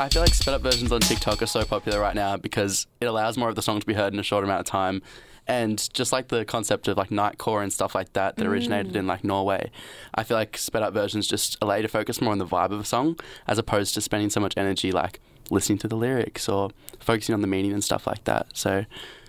I 0.00 0.08
feel 0.08 0.22
like 0.22 0.32
sped 0.32 0.54
up 0.54 0.62
versions 0.62 0.92
on 0.92 1.00
TikTok 1.00 1.42
are 1.42 1.46
so 1.46 1.64
popular 1.64 1.98
right 1.98 2.14
now 2.14 2.36
because 2.36 2.86
it 3.00 3.06
allows 3.06 3.36
more 3.36 3.48
of 3.48 3.56
the 3.56 3.62
song 3.62 3.80
to 3.80 3.86
be 3.86 3.94
heard 3.94 4.12
in 4.12 4.20
a 4.20 4.22
short 4.22 4.44
amount 4.44 4.60
of 4.60 4.66
time. 4.66 5.02
And 5.48 5.92
just 5.92 6.12
like 6.12 6.28
the 6.28 6.44
concept 6.44 6.86
of 6.86 6.96
like 6.96 7.08
nightcore 7.08 7.62
and 7.62 7.72
stuff 7.72 7.96
like 7.96 8.12
that 8.12 8.36
that 8.36 8.46
originated 8.46 8.94
in 8.94 9.08
like 9.08 9.24
Norway, 9.24 9.72
I 10.14 10.22
feel 10.22 10.36
like 10.36 10.56
sped 10.56 10.82
up 10.82 10.94
versions 10.94 11.26
just 11.26 11.56
allow 11.60 11.74
you 11.74 11.82
to 11.82 11.88
focus 11.88 12.20
more 12.20 12.30
on 12.30 12.38
the 12.38 12.46
vibe 12.46 12.70
of 12.70 12.78
a 12.78 12.84
song 12.84 13.18
as 13.48 13.58
opposed 13.58 13.94
to 13.94 14.00
spending 14.00 14.30
so 14.30 14.40
much 14.40 14.54
energy 14.56 14.92
like 14.92 15.20
listening 15.50 15.78
to 15.78 15.88
the 15.88 15.96
lyrics 15.96 16.48
or 16.48 16.70
focusing 17.00 17.34
on 17.34 17.40
the 17.40 17.48
meaning 17.48 17.72
and 17.72 17.82
stuff 17.82 18.06
like 18.06 18.22
that. 18.24 18.46
So 18.54 18.84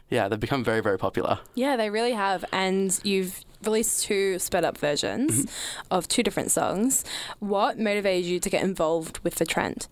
yeah, 0.09 0.27
they've 0.27 0.39
become 0.39 0.63
very, 0.63 0.81
very 0.81 0.99
popular. 0.99 1.39
Yeah, 1.55 1.77
they 1.77 1.89
really 1.89 2.11
have. 2.11 2.45
And 2.51 2.99
you've 3.03 3.43
released 3.63 4.03
two 4.03 4.37
sped 4.37 4.63
up 4.63 4.77
versions 4.77 5.45
mm-hmm. 5.45 5.87
of 5.89 6.07
two 6.07 6.21
different 6.21 6.51
songs. 6.51 7.05
What 7.39 7.79
motivated 7.79 8.25
you 8.25 8.39
to 8.39 8.49
get 8.49 8.63
involved 8.63 9.19
with 9.19 9.35
the 9.35 9.45
trend? 9.45 9.87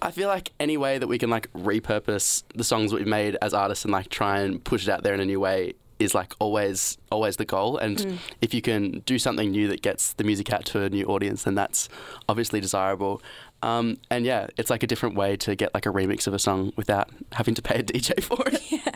I 0.00 0.10
feel 0.10 0.28
like 0.28 0.52
any 0.60 0.76
way 0.76 0.98
that 0.98 1.06
we 1.06 1.18
can 1.18 1.30
like 1.30 1.52
repurpose 1.52 2.44
the 2.54 2.64
songs 2.64 2.92
we've 2.92 3.06
made 3.06 3.36
as 3.42 3.52
artists 3.54 3.84
and 3.84 3.92
like 3.92 4.08
try 4.08 4.40
and 4.40 4.62
push 4.62 4.86
it 4.86 4.90
out 4.90 5.02
there 5.02 5.14
in 5.14 5.20
a 5.20 5.24
new 5.24 5.40
way 5.40 5.74
is 5.98 6.14
like 6.14 6.32
always 6.38 6.96
always 7.10 7.36
the 7.36 7.44
goal. 7.44 7.76
And 7.78 8.20
if 8.40 8.54
you 8.54 8.62
can 8.62 9.00
do 9.00 9.18
something 9.18 9.50
new 9.50 9.66
that 9.68 9.82
gets 9.82 10.12
the 10.12 10.24
music 10.24 10.52
out 10.52 10.64
to 10.66 10.82
a 10.82 10.90
new 10.90 11.04
audience 11.06 11.42
then 11.42 11.54
that's 11.56 11.88
obviously 12.28 12.60
desirable. 12.60 13.20
Um, 13.62 13.98
and 14.08 14.24
yeah 14.24 14.46
it's 14.56 14.70
like 14.70 14.84
a 14.84 14.86
different 14.86 15.16
way 15.16 15.36
to 15.38 15.56
get 15.56 15.74
like 15.74 15.86
a 15.86 15.90
remix 15.90 16.28
of 16.28 16.34
a 16.34 16.38
song 16.38 16.72
without 16.76 17.10
having 17.32 17.54
to 17.54 17.62
pay 17.62 17.80
a 17.80 17.82
dj 17.82 18.22
for 18.22 18.48
it. 18.48 18.62
Yeah. 18.70 18.92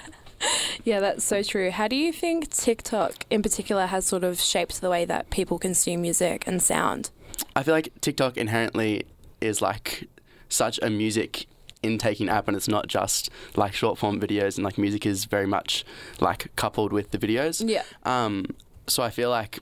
Yeah, 0.85 0.99
that's 0.99 1.25
so 1.25 1.45
true. 1.45 1.71
How 1.71 1.87
do 1.87 1.95
you 1.95 2.13
think 2.13 2.51
TikTok 2.51 3.27
in 3.31 3.43
particular 3.43 3.87
has 3.87 4.05
sort 4.05 4.25
of 4.25 4.41
shaped 4.41 4.81
the 4.81 4.91
way 4.91 5.05
that 5.05 5.31
people 5.31 5.57
consume 5.59 6.03
music 6.03 6.45
and 6.49 6.61
sound? 6.61 7.11
I 7.55 7.63
feel 7.63 7.75
like 7.75 7.93
TikTok 8.01 8.37
inherently 8.37 9.05
is 9.41 9.63
like 9.63 10.09
such 10.53 10.79
a 10.83 10.91
music 10.91 11.47
intaking 11.83 12.29
app 12.29 12.47
and 12.47 12.57
it's 12.57 12.69
not 12.69 12.87
just 12.87 13.31
like 13.57 13.75
short 13.75 13.99
form 13.99 14.21
videos 14.21 14.57
and 14.57 14.65
like 14.65 14.79
music 14.79 15.05
is 15.05 15.25
very 15.25 15.47
much 15.47 15.85
like 16.21 16.55
coupled 16.57 16.93
with 16.93 17.11
the 17.11 17.19
videos. 17.19 17.69
Yeah. 17.69 17.83
Um, 18.05 18.47
so 18.87 19.03
I 19.03 19.11
feel 19.11 19.31
like 19.31 19.59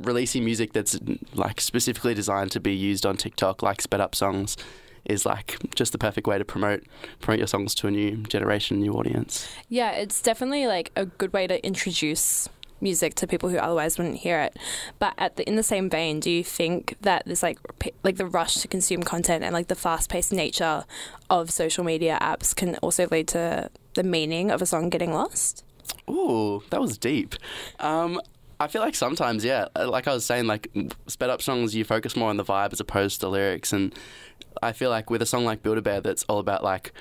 releasing 0.00 0.44
music 0.44 0.72
that's 0.72 0.98
like 1.34 1.60
specifically 1.60 2.14
designed 2.14 2.50
to 2.52 2.60
be 2.60 2.74
used 2.74 3.06
on 3.06 3.16
TikTok, 3.16 3.62
like 3.62 3.80
sped 3.80 4.00
up 4.00 4.14
songs, 4.14 4.56
is 5.04 5.26
like 5.26 5.58
just 5.74 5.92
the 5.92 5.98
perfect 5.98 6.26
way 6.26 6.38
to 6.38 6.44
promote 6.44 6.84
promote 7.20 7.38
your 7.38 7.46
songs 7.46 7.74
to 7.76 7.86
a 7.86 7.90
new 7.90 8.16
generation, 8.24 8.80
new 8.80 8.92
audience. 8.92 9.48
Yeah, 9.68 9.90
it's 9.92 10.22
definitely 10.22 10.66
like 10.66 10.92
a 10.96 11.06
good 11.06 11.32
way 11.32 11.46
to 11.46 11.64
introduce 11.64 12.48
music 12.84 13.16
to 13.16 13.26
people 13.26 13.48
who 13.48 13.56
otherwise 13.58 13.98
wouldn't 13.98 14.18
hear 14.18 14.40
it. 14.40 14.56
But 15.00 15.14
at 15.18 15.34
the 15.34 15.48
in 15.48 15.56
the 15.56 15.64
same 15.64 15.90
vein, 15.90 16.20
do 16.20 16.30
you 16.30 16.44
think 16.44 16.96
that 17.00 17.24
this 17.26 17.42
like 17.42 17.58
like 18.04 18.16
the 18.16 18.26
rush 18.26 18.54
to 18.56 18.68
consume 18.68 19.02
content 19.02 19.42
and 19.42 19.52
like 19.52 19.66
the 19.66 19.74
fast-paced 19.74 20.32
nature 20.32 20.84
of 21.28 21.50
social 21.50 21.82
media 21.82 22.16
apps 22.20 22.54
can 22.54 22.76
also 22.76 23.08
lead 23.10 23.26
to 23.28 23.70
the 23.94 24.04
meaning 24.04 24.52
of 24.52 24.62
a 24.62 24.66
song 24.66 24.90
getting 24.90 25.12
lost? 25.12 25.64
Ooh, 26.08 26.62
that 26.70 26.80
was 26.80 26.96
deep. 26.96 27.34
Um, 27.80 28.20
I 28.60 28.68
feel 28.68 28.82
like 28.82 28.94
sometimes, 28.94 29.44
yeah, 29.44 29.66
uh, 29.74 29.90
like 29.90 30.06
I 30.06 30.14
was 30.14 30.24
saying, 30.24 30.46
like 30.46 30.70
sped 31.08 31.30
up 31.30 31.42
songs, 31.42 31.74
you 31.74 31.84
focus 31.84 32.14
more 32.14 32.30
on 32.30 32.36
the 32.36 32.44
vibe 32.44 32.72
as 32.72 32.80
opposed 32.80 33.20
to 33.20 33.28
lyrics, 33.28 33.72
and 33.72 33.94
I 34.62 34.72
feel 34.72 34.90
like 34.90 35.10
with 35.10 35.22
a 35.22 35.26
song 35.26 35.44
like 35.44 35.62
Build 35.62 35.78
a 35.78 35.82
Bear, 35.82 36.00
that's 36.00 36.22
all 36.24 36.38
about 36.38 36.62
like 36.62 36.92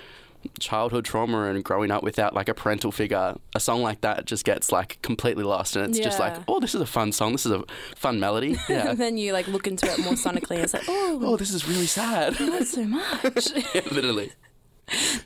childhood 0.60 1.06
trauma 1.06 1.44
and 1.44 1.64
growing 1.64 1.92
up 1.92 2.04
without 2.04 2.34
like 2.34 2.50
a 2.50 2.54
parental 2.54 2.92
figure, 2.92 3.36
a 3.56 3.60
song 3.60 3.82
like 3.82 4.02
that 4.02 4.26
just 4.26 4.46
gets 4.46 4.72
like 4.72 5.02
completely 5.02 5.44
lost, 5.44 5.76
and 5.76 5.90
it's 5.90 6.00
just 6.00 6.20
like, 6.20 6.36
oh, 6.48 6.60
this 6.60 6.76
is 6.76 6.82
a 6.82 6.86
fun 6.86 7.12
song, 7.12 7.32
this 7.34 7.46
is 7.46 7.52
a 7.52 7.64
fun 7.96 8.20
melody, 8.20 8.58
yeah. 8.70 8.90
And 8.90 9.00
then 9.00 9.18
you 9.18 9.34
like 9.34 9.48
look 9.48 9.68
into 9.68 9.86
it 9.92 10.00
more 10.00 10.14
sonically 10.14 10.56
and 10.56 10.64
it's 10.64 10.74
like, 10.74 10.84
oh, 10.88 11.20
oh, 11.24 11.38
this 11.38 11.54
is 11.54 11.68
really 11.68 11.86
sad. 11.88 12.40
not 12.40 12.64
so 12.68 12.84
much. 12.84 13.48
yeah, 13.76 13.82
literally. 13.92 14.32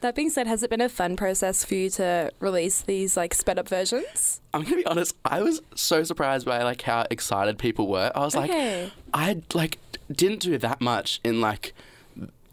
that 0.01 0.15
being 0.15 0.29
said, 0.29 0.47
has 0.47 0.61
it 0.63 0.69
been 0.69 0.81
a 0.81 0.89
fun 0.89 1.15
process 1.15 1.63
for 1.63 1.73
you 1.75 1.89
to 1.89 2.31
release 2.39 2.81
these 2.81 3.17
like 3.17 3.33
sped 3.33 3.57
up 3.57 3.67
versions? 3.67 4.39
I'm 4.53 4.63
gonna 4.63 4.77
be 4.77 4.85
honest. 4.85 5.15
I 5.25 5.41
was 5.41 5.61
so 5.75 6.03
surprised 6.03 6.45
by 6.45 6.63
like 6.63 6.81
how 6.83 7.05
excited 7.09 7.57
people 7.57 7.87
were. 7.87 8.11
I 8.13 8.19
was 8.19 8.35
like, 8.35 8.49
Okay. 8.49 8.91
I 9.13 9.41
like 9.53 9.79
didn't 10.11 10.39
do 10.39 10.57
that 10.57 10.79
much 10.79 11.19
in 11.23 11.41
like 11.41 11.73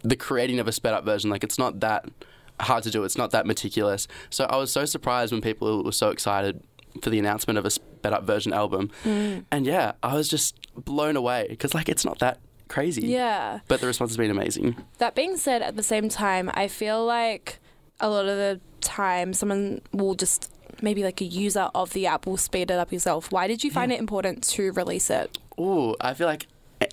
the 0.03 0.17
creating 0.17 0.59
of 0.59 0.69
a 0.69 0.73
sped 0.73 0.95
up 0.95 1.05
version. 1.05 1.31
Like 1.31 1.45
it's 1.45 1.59
not 1.59 1.81
that 1.81 2.07
hard 2.61 2.85
to 2.85 2.91
do. 2.91 3.05
It's 3.05 3.19
not 3.19 3.31
that 3.33 3.47
meticulous. 3.47 4.07
So 4.31 4.45
I 4.45 4.57
was 4.57 4.73
so 4.73 4.85
surprised 4.85 5.33
when 5.33 5.41
people 5.41 5.83
were 5.85 5.93
so 5.93 6.11
excited 6.11 6.63
for 7.03 7.11
the 7.11 7.19
announcement 7.19 7.59
of 7.59 7.65
a 7.65 7.71
sped 7.71 8.13
up 8.13 8.25
version 8.25 8.53
album. 8.53 8.91
Mm. 9.05 9.45
And 9.51 9.67
yeah, 9.67 9.93
I 10.03 10.15
was 10.15 10.29
just 10.29 10.57
blown 10.75 11.17
away 11.17 11.47
because 11.49 11.75
like 11.75 11.89
it's 11.89 12.05
not 12.05 12.19
that 12.21 12.39
crazy. 12.69 13.07
Yeah. 13.07 13.61
But 13.69 13.81
the 13.81 13.87
response 13.87 14.11
has 14.11 14.17
been 14.17 14.31
amazing. 14.31 14.77
That 14.99 15.15
being 15.15 15.37
said, 15.37 15.63
at 15.63 15.77
the 15.77 15.83
same 15.83 16.09
time, 16.09 16.51
I 16.55 16.69
feel 16.69 17.05
like 17.05 17.59
a 18.01 18.09
lot 18.09 18.27
of 18.27 18.37
the 18.37 18.61
time 18.81 19.33
someone 19.33 19.81
will 19.93 20.15
just 20.15 20.51
maybe 20.83 21.03
like 21.03 21.21
a 21.21 21.25
user 21.25 21.71
of 21.75 21.93
the 21.93 22.07
app 22.07 22.27
will 22.27 22.37
speed 22.37 22.71
it 22.71 22.79
up 22.79 22.93
yourself. 22.93 23.31
Why 23.31 23.47
did 23.47 23.65
you 23.65 23.71
find 23.71 23.93
it 23.93 23.99
important 23.99 24.43
to 24.51 24.73
release 24.73 25.11
it? 25.11 25.39
Ooh, 25.59 25.95
I 26.01 26.15
feel 26.15 26.27
like 26.27 26.47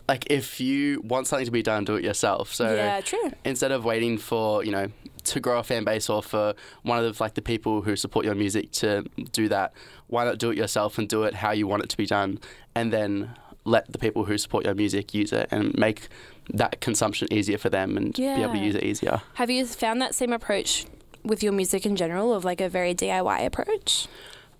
like 0.08 0.25
if 0.30 0.59
you 0.59 1.02
want 1.02 1.28
something 1.28 1.46
to 1.46 1.52
be 1.52 1.64
done, 1.64 1.86
do 1.86 1.96
it 1.96 2.03
yourself. 2.03 2.53
So 2.53 2.74
yeah, 2.74 3.02
true. 3.02 3.31
instead 3.46 3.72
of 3.72 3.86
waiting 3.86 4.18
for 4.18 4.64
you 4.64 4.72
know 4.72 4.88
to 5.24 5.40
grow 5.40 5.59
a 5.59 5.64
fan 5.64 5.84
base 5.84 6.09
or 6.09 6.24
for 6.24 6.53
one 6.84 7.03
of 7.03 7.19
like 7.19 7.36
the 7.36 7.42
people 7.42 7.81
who 7.84 7.96
support 7.96 8.25
your 8.25 8.36
music 8.36 8.72
to 8.72 9.03
do 9.31 9.47
that 9.47 9.72
why 10.08 10.25
not 10.25 10.40
do 10.40 10.50
it 10.50 10.58
yourself 10.58 10.97
and 10.97 11.08
do 11.08 11.24
it 11.24 11.36
how 11.36 11.52
you 11.52 11.68
want 11.68 11.84
it 11.84 11.90
to 11.90 11.96
be 11.97 12.08
done 12.08 12.40
and 12.74 12.91
then 12.91 13.30
let 13.64 13.91
the 13.91 14.00
people 14.00 14.25
who 14.25 14.36
support 14.38 14.66
your 14.66 14.74
music 14.74 15.14
use 15.14 15.31
it 15.31 15.47
and 15.52 15.78
make 15.78 16.08
that 16.52 16.81
consumption 16.81 17.28
easier 17.31 17.59
for 17.59 17.70
them 17.70 17.97
and 17.97 18.16
be 18.16 18.25
able 18.25 18.53
to 18.53 18.59
use 18.59 18.74
it 18.74 18.84
easier 18.84 19.22
Have 19.36 19.52
you 19.52 19.64
found 19.68 20.02
that 20.02 20.16
same 20.16 20.34
approach 20.34 20.88
with 21.24 21.44
your 21.44 21.53
music 21.53 21.86
in 21.86 21.96
general 21.96 22.34
of 22.34 22.44
like 22.44 22.59
a 22.59 22.68
very 22.68 22.96
DIY 22.96 23.46
approach? 23.46 24.08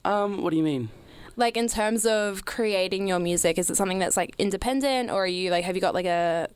um 0.05 0.43
what 0.43 0.51
do 0.51 0.57
you 0.57 0.63
mean 0.63 0.89
Like 1.37 1.57
in 1.57 1.67
terms 1.67 2.05
of 2.05 2.45
creating 2.45 3.07
your 3.07 3.19
music, 3.19 3.57
is 3.57 3.69
it 3.69 3.75
something 3.77 3.99
that's 3.99 4.17
like 4.17 4.35
independent 4.37 5.09
or 5.09 5.23
are 5.23 5.27
you 5.27 5.49
like 5.51 5.63
have 5.65 5.75
you 5.75 5.81
got 5.81 5.93
like 5.93 6.05
a 6.05 6.47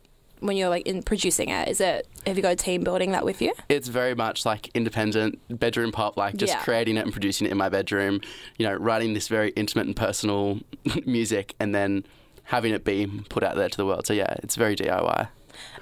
when 0.42 0.58
you're 0.58 0.70
like 0.70 0.86
in 0.86 1.02
producing 1.02 1.50
it, 1.50 1.70
is 1.70 1.80
it 1.80 2.08
have 2.28 2.36
you 2.36 2.44
got 2.44 2.52
a 2.52 2.56
team 2.58 2.84
building 2.84 3.12
that 3.14 3.24
with 3.26 3.42
you? 3.42 3.54
it's 3.70 3.88
very 3.88 4.14
much 4.14 4.46
like 4.46 4.70
independent 4.76 5.40
bedroom 5.60 5.92
pop 5.92 6.18
like 6.18 6.36
just 6.36 6.54
Yeah. 6.54 6.62
creating 6.64 6.98
it 6.98 7.06
and 7.06 7.14
producing 7.14 7.48
it 7.48 7.52
in 7.52 7.58
my 7.58 7.70
bedroom 7.70 8.20
you 8.58 8.68
know 8.68 8.76
writing 8.76 9.14
this 9.14 9.28
very 9.30 9.52
intimate 9.52 9.88
and 9.88 9.96
personal 9.96 10.60
music 11.06 11.56
and 11.60 11.74
then 11.74 12.06
having 12.44 12.74
it 12.74 12.84
be 12.84 13.08
put 13.30 13.44
out 13.44 13.56
there 13.56 13.70
to 13.70 13.78
the 13.78 13.86
world 13.86 14.06
so 14.06 14.14
yeah 14.14 14.36
it's 14.44 14.56
very 14.58 14.76
diy 14.76 15.28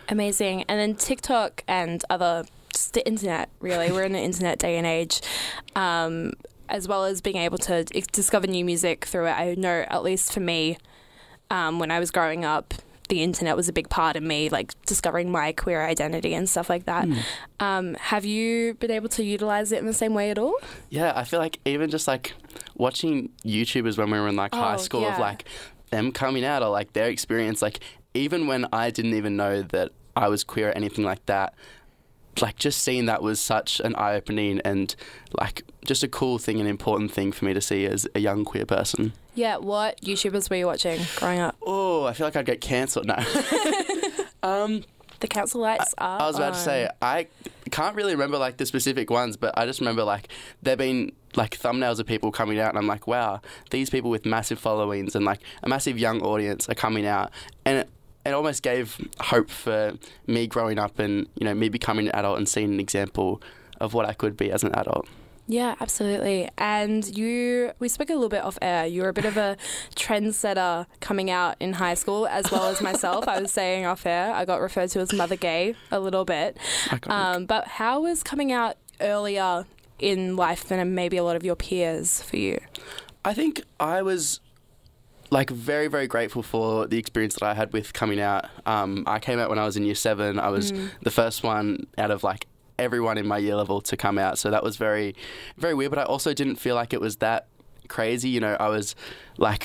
Amazing. 0.09 0.65
And 0.67 0.79
then 0.79 0.95
TikTok 0.95 1.63
and 1.67 2.03
other, 2.09 2.43
just 2.71 2.93
the 2.93 3.05
internet, 3.07 3.49
really. 3.61 3.89
We're 3.91 4.03
in 4.03 4.11
the 4.11 4.19
internet 4.19 4.59
day 4.59 4.77
and 4.77 4.85
age. 4.85 5.21
Um, 5.77 6.33
as 6.73 6.87
well 6.89 7.05
as 7.05 7.21
being 7.21 7.37
able 7.37 7.57
to 7.59 7.85
discover 8.11 8.47
new 8.47 8.65
music 8.65 9.05
through 9.05 9.27
it. 9.27 9.31
I 9.31 9.55
know, 9.55 9.85
at 9.87 10.03
least 10.03 10.33
for 10.33 10.41
me, 10.41 10.77
um, 11.49 11.79
when 11.79 11.91
I 11.91 11.99
was 11.99 12.11
growing 12.11 12.43
up, 12.43 12.73
the 13.09 13.21
internet 13.21 13.55
was 13.55 13.69
a 13.69 13.73
big 13.73 13.89
part 13.89 14.15
of 14.15 14.23
me, 14.23 14.49
like 14.49 14.73
discovering 14.85 15.29
my 15.31 15.51
queer 15.51 15.85
identity 15.85 16.33
and 16.33 16.49
stuff 16.49 16.69
like 16.69 16.85
that. 16.85 17.07
Um, 17.59 17.93
have 17.95 18.25
you 18.25 18.73
been 18.75 18.91
able 18.91 19.09
to 19.09 19.23
utilize 19.23 19.71
it 19.71 19.77
in 19.79 19.85
the 19.85 19.93
same 19.93 20.13
way 20.13 20.31
at 20.31 20.39
all? 20.39 20.55
Yeah, 20.89 21.13
I 21.15 21.23
feel 21.25 21.39
like 21.39 21.59
even 21.65 21.89
just 21.91 22.07
like 22.07 22.33
watching 22.75 23.29
YouTubers 23.45 23.97
when 23.97 24.09
we 24.09 24.19
were 24.19 24.27
in 24.29 24.35
like 24.35 24.53
high 24.55 24.75
Oh, 24.75 24.77
school 24.77 25.01
yeah. 25.01 25.13
of 25.13 25.19
like 25.19 25.45
them 25.91 26.11
coming 26.11 26.43
out 26.43 26.63
or 26.63 26.69
like 26.69 26.93
their 26.93 27.07
experience, 27.09 27.61
like 27.61 27.81
even 28.15 28.47
when 28.47 28.65
I 28.73 28.89
didn't 28.89 29.13
even 29.13 29.35
know 29.35 29.61
that 29.61 29.91
I 30.15 30.27
was 30.29 30.43
queer 30.43 30.69
or 30.69 30.71
anything 30.71 31.03
like 31.05 31.23
that, 31.27 31.53
like 32.41 32.55
just 32.57 32.81
seeing 32.81 33.05
that 33.05 33.21
was 33.21 33.39
such 33.39 33.79
an 33.79 33.95
eye 33.95 34.15
opening 34.15 34.59
and 34.65 34.95
like 35.39 35.63
just 35.85 36.03
a 36.03 36.07
cool 36.07 36.37
thing 36.37 36.59
and 36.59 36.67
important 36.67 37.11
thing 37.11 37.31
for 37.31 37.45
me 37.45 37.53
to 37.53 37.61
see 37.61 37.85
as 37.85 38.07
a 38.15 38.19
young 38.19 38.43
queer 38.45 38.65
person. 38.65 39.13
Yeah, 39.35 39.57
what 39.57 39.99
YouTubers 40.01 40.49
were 40.49 40.55
you 40.55 40.65
watching 40.67 40.99
growing 41.15 41.39
up? 41.39 41.55
Oh, 41.61 42.05
I 42.05 42.13
feel 42.13 42.27
like 42.27 42.35
I'd 42.35 42.45
get 42.45 42.61
cancelled 42.61 43.07
now. 43.07 43.23
um, 44.43 44.83
The 45.19 45.27
council 45.27 45.61
lights 45.61 45.93
are. 45.97 46.21
I 46.21 46.27
was 46.27 46.35
about 46.37 46.53
to 46.53 46.59
say 46.59 46.89
I 47.01 47.27
can't 47.71 47.95
really 47.95 48.13
remember 48.13 48.37
like 48.37 48.57
the 48.57 48.65
specific 48.65 49.09
ones, 49.09 49.37
but 49.37 49.57
I 49.57 49.65
just 49.65 49.79
remember 49.79 50.03
like 50.03 50.27
there 50.61 50.75
being 50.77 51.13
like 51.35 51.57
thumbnails 51.57 51.99
of 51.99 52.05
people 52.05 52.31
coming 52.31 52.59
out, 52.59 52.69
and 52.69 52.77
I'm 52.77 52.87
like, 52.87 53.07
wow, 53.07 53.41
these 53.71 53.89
people 53.89 54.09
with 54.11 54.25
massive 54.25 54.59
followings 54.59 55.15
and 55.15 55.25
like 55.25 55.39
a 55.63 55.69
massive 55.69 55.97
young 55.97 56.21
audience 56.21 56.67
are 56.69 56.75
coming 56.75 57.05
out, 57.07 57.31
and 57.65 57.79
it, 57.79 57.89
it 58.25 58.33
almost 58.33 58.63
gave 58.63 58.99
hope 59.19 59.49
for 59.49 59.93
me 60.27 60.47
growing 60.47 60.79
up 60.79 60.99
and 60.99 61.27
you 61.35 61.45
know 61.45 61.53
me 61.53 61.69
becoming 61.69 62.07
an 62.07 62.15
adult 62.15 62.37
and 62.37 62.47
seeing 62.47 62.73
an 62.73 62.79
example 62.79 63.41
of 63.79 63.93
what 63.93 64.05
I 64.05 64.13
could 64.13 64.37
be 64.37 64.51
as 64.51 64.63
an 64.63 64.73
adult. 64.73 65.07
Yeah, 65.45 65.75
absolutely. 65.81 66.49
And 66.57 67.05
you, 67.17 67.73
we 67.79 67.89
spoke 67.89 68.09
a 68.09 68.13
little 68.13 68.29
bit 68.29 68.43
off 68.43 68.57
air. 68.61 68.85
You 68.85 69.01
were 69.01 69.09
a 69.09 69.13
bit 69.13 69.25
of 69.25 69.35
a 69.35 69.57
trendsetter 69.95 70.85
coming 71.01 71.29
out 71.29 71.57
in 71.59 71.73
high 71.73 71.95
school, 71.95 72.27
as 72.27 72.49
well 72.49 72.69
as 72.69 72.81
myself. 72.81 73.27
I 73.27 73.41
was 73.41 73.51
saying 73.59 73.85
off 73.85 74.05
air, 74.05 74.33
I 74.33 74.45
got 74.45 74.61
referred 74.61 74.89
to 74.91 74.99
as 74.99 75.11
mother 75.11 75.35
gay 75.35 75.75
a 75.91 75.99
little 75.99 76.23
bit. 76.23 76.57
Um, 77.07 77.45
but 77.45 77.67
how 77.67 78.01
was 78.01 78.23
coming 78.23 78.53
out 78.53 78.77
earlier 79.01 79.65
in 79.99 80.37
life 80.37 80.63
than 80.65 80.95
maybe 80.95 81.17
a 81.17 81.23
lot 81.23 81.35
of 81.35 81.43
your 81.43 81.57
peers 81.57 82.21
for 82.21 82.37
you? 82.37 82.59
I 83.25 83.33
think 83.33 83.63
I 83.79 84.01
was 84.01 84.39
like 85.37 85.49
very 85.49 85.87
very 85.95 86.07
grateful 86.07 86.43
for 86.43 86.87
the 86.87 86.97
experience 87.03 87.33
that 87.35 87.43
I 87.43 87.53
had 87.53 87.73
with 87.73 87.87
coming 87.93 88.19
out. 88.19 88.43
Um, 88.65 89.03
I 89.07 89.19
came 89.27 89.39
out 89.41 89.49
when 89.49 89.59
I 89.59 89.65
was 89.65 89.75
in 89.77 89.83
year 89.85 89.95
seven. 90.07 90.39
I 90.39 90.49
was 90.49 90.71
Mm. 90.71 90.89
the 91.01 91.11
first 91.11 91.43
one 91.43 91.87
out 91.97 92.11
of 92.11 92.23
like 92.23 92.47
everyone 92.79 93.17
in 93.17 93.27
my 93.27 93.37
year 93.45 93.55
level 93.55 93.81
to 93.81 93.95
come 93.97 94.17
out, 94.25 94.37
so 94.37 94.49
that 94.51 94.63
was 94.63 94.77
very 94.77 95.15
very 95.57 95.73
weird. 95.73 95.91
But 95.91 95.99
I 95.99 96.03
also 96.03 96.33
didn't 96.33 96.57
feel 96.65 96.75
like 96.75 96.93
it 96.93 97.01
was 97.01 97.15
that 97.17 97.47
crazy. 97.87 98.29
You 98.29 98.39
know, 98.45 98.55
I 98.59 98.69
was 98.69 98.95
like 99.37 99.63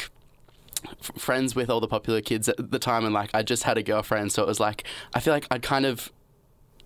f- 1.02 1.12
friends 1.16 1.54
with 1.54 1.68
all 1.70 1.80
the 1.80 1.88
popular 1.88 2.20
kids 2.20 2.48
at 2.48 2.70
the 2.70 2.78
time, 2.78 3.04
and 3.04 3.14
like 3.14 3.30
I 3.34 3.42
just 3.42 3.62
had 3.64 3.76
a 3.78 3.82
girlfriend, 3.82 4.32
so 4.32 4.42
it 4.42 4.48
was 4.48 4.60
like 4.60 4.84
I 5.14 5.20
feel 5.20 5.34
like 5.34 5.46
I'd 5.50 5.62
kind 5.62 5.86
of 5.86 6.10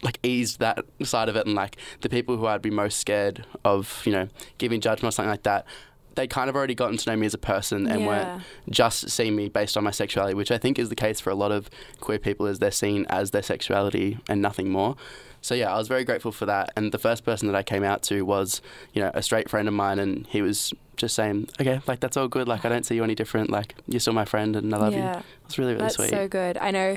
like 0.02 0.19
eased 0.25 0.58
that 0.58 0.84
side 1.05 1.29
of 1.29 1.37
it, 1.37 1.46
and 1.46 1.55
like 1.55 1.76
the 2.00 2.08
people 2.08 2.37
who 2.37 2.46
I'd 2.46 2.62
be 2.62 2.70
most 2.70 2.99
scared 2.99 3.46
of, 3.64 4.02
you 4.05 4.11
know, 4.12 4.26
giving 4.58 4.81
judgment 4.81 5.11
or 5.12 5.14
something 5.14 5.31
like 5.31 5.44
that. 5.44 5.64
They 6.14 6.26
kind 6.26 6.48
of 6.50 6.56
already 6.56 6.74
gotten 6.74 6.96
to 6.96 7.10
know 7.10 7.16
me 7.16 7.26
as 7.26 7.34
a 7.34 7.38
person 7.38 7.86
and 7.86 8.00
Yeah. 8.02 8.06
weren't 8.06 8.42
just 8.70 9.10
seeing 9.10 9.34
me 9.36 9.48
based 9.48 9.76
on 9.76 9.84
my 9.84 9.90
sexuality, 9.90 10.34
which 10.34 10.50
I 10.50 10.58
think 10.58 10.78
is 10.78 10.88
the 10.88 10.94
case 10.96 11.20
for 11.20 11.30
a 11.30 11.34
lot 11.34 11.52
of 11.52 11.68
queer 12.00 12.18
people, 12.18 12.46
is 12.46 12.58
they're 12.58 12.70
seen 12.70 13.06
as 13.08 13.30
their 13.30 13.42
sexuality 13.42 14.18
and 14.28 14.42
nothing 14.42 14.70
more. 14.70 14.96
So 15.40 15.54
yeah, 15.56 15.74
I 15.74 15.78
was 15.78 15.88
very 15.88 16.04
grateful 16.04 16.30
for 16.30 16.46
that. 16.46 16.70
And 16.76 16.92
the 16.92 16.98
first 16.98 17.24
person 17.24 17.48
that 17.48 17.56
I 17.56 17.62
came 17.64 17.82
out 17.82 18.02
to 18.04 18.22
was, 18.22 18.62
you 18.92 19.02
know, 19.02 19.10
a 19.12 19.22
straight 19.22 19.48
friend 19.50 19.66
of 19.66 19.74
mine, 19.74 19.98
and 19.98 20.24
he 20.28 20.40
was 20.40 20.72
just 20.96 21.16
saying, 21.16 21.48
"Okay, 21.60 21.80
like 21.88 21.98
that's 21.98 22.16
all 22.16 22.28
good. 22.28 22.46
Like 22.46 22.64
I 22.64 22.68
don't 22.68 22.86
see 22.86 22.94
you 22.94 23.02
any 23.02 23.16
different. 23.16 23.50
Like 23.50 23.74
you're 23.88 23.98
still 23.98 24.12
my 24.12 24.24
friend, 24.24 24.54
and 24.54 24.72
I 24.72 24.78
love 24.78 24.92
you." 24.92 25.00
yeah. 25.00 25.22
It's 25.46 25.58
really 25.58 25.74
really 25.74 25.88
sweet. 25.88 26.10
That's 26.10 26.10
sweet. 26.12 26.16
so 26.16 26.28
good. 26.28 26.58
I 26.58 26.70
know 26.70 26.96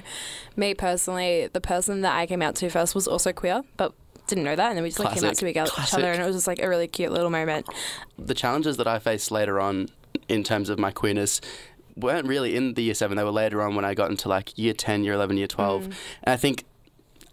me 0.55 0.75
personally, 0.75 1.49
the 1.51 1.59
person 1.61 2.01
that 2.01 2.15
I 2.15 2.27
came 2.27 2.43
out 2.43 2.55
to 2.57 2.69
first 2.69 2.93
was 2.93 3.07
also 3.07 3.33
queer, 3.33 3.63
but 3.77 3.93
didn't 4.27 4.43
know 4.43 4.55
that. 4.55 4.69
And 4.69 4.77
then 4.77 4.83
we 4.83 4.89
just 4.89 4.99
like 4.99 5.09
came 5.13 5.23
out 5.23 5.37
Classic. 5.37 5.55
to 5.55 5.81
each 5.81 5.93
other 5.93 6.11
and 6.11 6.21
it 6.21 6.25
was 6.25 6.35
just 6.35 6.47
like 6.47 6.61
a 6.61 6.69
really 6.69 6.87
cute 6.87 7.11
little 7.11 7.29
moment. 7.29 7.67
the 8.17 8.33
challenges 8.33 8.77
that 8.77 8.87
I 8.87 8.99
faced 8.99 9.31
later 9.31 9.59
on 9.59 9.89
in 10.27 10.43
terms 10.43 10.69
of 10.69 10.79
my 10.79 10.91
queerness 10.91 11.41
weren't 11.95 12.27
really 12.27 12.55
in 12.55 12.73
the 12.73 12.83
year 12.83 12.93
seven. 12.93 13.17
They 13.17 13.23
were 13.23 13.31
later 13.31 13.61
on 13.61 13.75
when 13.75 13.85
I 13.85 13.93
got 13.93 14.11
into 14.11 14.27
like 14.27 14.57
year 14.57 14.73
10, 14.73 15.03
year 15.03 15.13
11, 15.13 15.37
year 15.37 15.47
12. 15.47 15.83
Mm. 15.83 15.85
And 15.85 16.33
I 16.33 16.37
think 16.37 16.65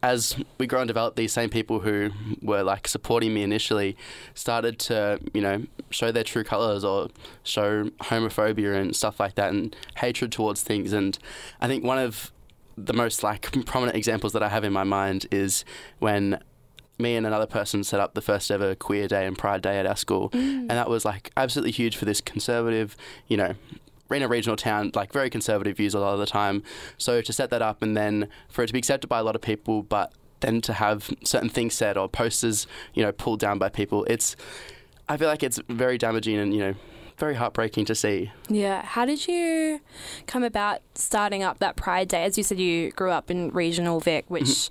as 0.02 0.36
we 0.58 0.66
grow 0.66 0.80
and 0.80 0.88
develop, 0.88 1.14
these 1.14 1.32
same 1.32 1.48
people 1.48 1.80
who 1.80 2.10
were 2.40 2.62
like 2.62 2.88
supporting 2.88 3.32
me 3.32 3.42
initially 3.42 3.96
started 4.34 4.78
to, 4.80 5.20
you 5.32 5.40
know, 5.40 5.62
show 5.90 6.10
their 6.10 6.24
true 6.24 6.42
colors 6.42 6.84
or 6.84 7.08
show 7.44 7.84
homophobia 8.02 8.74
and 8.74 8.96
stuff 8.96 9.20
like 9.20 9.36
that 9.36 9.52
and 9.52 9.76
hatred 9.96 10.32
towards 10.32 10.62
things. 10.62 10.92
And 10.92 11.18
I 11.60 11.68
think 11.68 11.84
one 11.84 11.98
of 11.98 12.32
the 12.76 12.92
most 12.92 13.22
like 13.22 13.64
prominent 13.66 13.96
examples 13.96 14.32
that 14.32 14.42
I 14.42 14.48
have 14.48 14.64
in 14.64 14.72
my 14.72 14.84
mind 14.84 15.26
is 15.30 15.64
when 16.00 16.42
me 17.02 17.16
and 17.16 17.26
another 17.26 17.46
person 17.46 17.84
set 17.84 18.00
up 18.00 18.14
the 18.14 18.22
first 18.22 18.50
ever 18.50 18.74
queer 18.74 19.06
day 19.08 19.26
and 19.26 19.36
pride 19.36 19.60
day 19.60 19.78
at 19.78 19.86
our 19.86 19.96
school 19.96 20.30
Mm. 20.30 20.60
and 20.60 20.70
that 20.70 20.88
was 20.88 21.04
like 21.04 21.30
absolutely 21.36 21.72
huge 21.72 21.96
for 21.96 22.04
this 22.04 22.20
conservative, 22.20 22.96
you 23.26 23.36
know, 23.36 23.54
in 24.10 24.22
a 24.22 24.28
regional 24.28 24.56
town, 24.56 24.90
like 24.94 25.12
very 25.12 25.30
conservative 25.30 25.76
views 25.76 25.94
a 25.94 25.98
lot 26.00 26.12
of 26.12 26.20
the 26.20 26.26
time. 26.26 26.62
So 26.98 27.20
to 27.22 27.32
set 27.32 27.50
that 27.50 27.62
up 27.62 27.82
and 27.82 27.96
then 27.96 28.28
for 28.48 28.62
it 28.62 28.66
to 28.68 28.72
be 28.72 28.78
accepted 28.78 29.08
by 29.08 29.18
a 29.18 29.22
lot 29.24 29.34
of 29.34 29.40
people, 29.42 29.82
but 29.82 30.12
then 30.40 30.60
to 30.62 30.72
have 30.74 31.10
certain 31.24 31.48
things 31.48 31.74
said 31.74 31.96
or 31.96 32.08
posters, 32.08 32.66
you 32.94 33.02
know, 33.02 33.12
pulled 33.12 33.40
down 33.40 33.58
by 33.58 33.68
people, 33.68 34.04
it's, 34.04 34.36
I 35.08 35.16
feel 35.16 35.28
like 35.28 35.42
it's 35.42 35.58
very 35.68 35.96
damaging 35.98 36.36
and, 36.36 36.52
you 36.52 36.60
know, 36.60 36.74
very 37.18 37.34
heartbreaking 37.34 37.84
to 37.86 37.94
see. 37.94 38.32
Yeah. 38.48 38.84
How 38.84 39.04
did 39.04 39.26
you 39.26 39.80
come 40.26 40.42
about 40.44 40.80
starting 40.94 41.42
up 41.42 41.58
that 41.58 41.76
Pride 41.76 42.08
Day? 42.08 42.24
As 42.24 42.36
you 42.36 42.44
said, 42.44 42.58
you 42.58 42.90
grew 42.92 43.10
up 43.10 43.30
in 43.30 43.50
regional 43.50 44.00
Vic, 44.00 44.24
which 44.28 44.70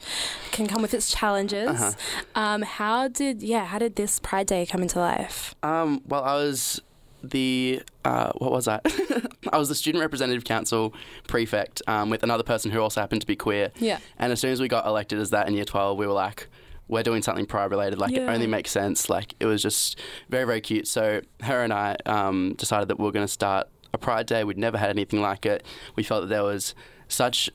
can 0.51 0.67
come 0.67 0.81
with 0.81 0.93
its 0.93 1.11
challenges. 1.11 1.69
Mm-hmm. 1.69 1.83
Uh-huh. 1.83 1.93
Um, 2.35 2.61
how 2.61 3.07
did 3.07 3.41
yeah? 3.41 3.65
How 3.65 3.79
did 3.79 3.95
this 3.95 4.19
Pride 4.19 4.47
Day 4.47 4.65
come 4.65 4.81
into 4.81 4.99
life? 4.99 5.55
Um, 5.63 6.01
well, 6.05 6.23
I 6.23 6.35
was 6.35 6.81
the 7.23 7.81
uh, 8.03 8.31
what 8.37 8.51
was 8.51 8.67
I? 8.67 8.79
I 9.51 9.57
was 9.57 9.69
the 9.69 9.75
student 9.75 10.01
representative 10.01 10.43
council 10.43 10.93
prefect 11.27 11.81
um, 11.87 12.09
with 12.09 12.23
another 12.23 12.43
person 12.43 12.71
who 12.71 12.79
also 12.79 13.01
happened 13.01 13.21
to 13.21 13.27
be 13.27 13.35
queer. 13.35 13.71
Yeah. 13.79 13.99
And 14.17 14.31
as 14.31 14.39
soon 14.39 14.51
as 14.51 14.59
we 14.61 14.67
got 14.67 14.85
elected 14.85 15.19
as 15.19 15.29
that 15.31 15.47
in 15.47 15.53
year 15.53 15.65
12, 15.65 15.97
we 15.97 16.07
were 16.07 16.13
like, 16.13 16.47
we're 16.91 17.03
doing 17.03 17.23
something 17.23 17.45
pride 17.45 17.71
related. 17.71 17.97
Like, 17.97 18.11
it 18.11 18.29
only 18.29 18.47
makes 18.47 18.69
sense. 18.69 19.09
Like, 19.09 19.33
it 19.39 19.45
was 19.45 19.61
just 19.63 19.97
very, 20.29 20.45
very 20.45 20.61
cute. 20.61 20.87
So, 20.87 21.21
her 21.41 21.63
and 21.63 21.73
I 21.73 21.95
um, 22.05 22.53
decided 22.57 22.89
that 22.89 22.99
we're 22.99 23.11
going 23.11 23.25
to 23.25 23.31
start 23.31 23.67
a 23.93 23.97
pride 23.97 24.25
day. 24.25 24.43
We'd 24.43 24.57
never 24.57 24.77
had 24.77 24.89
anything 24.89 25.21
like 25.21 25.45
it. 25.45 25.63
We 25.95 26.03
felt 26.03 26.21
that 26.21 26.27
there 26.27 26.43
was 26.43 26.75
such 27.07 27.49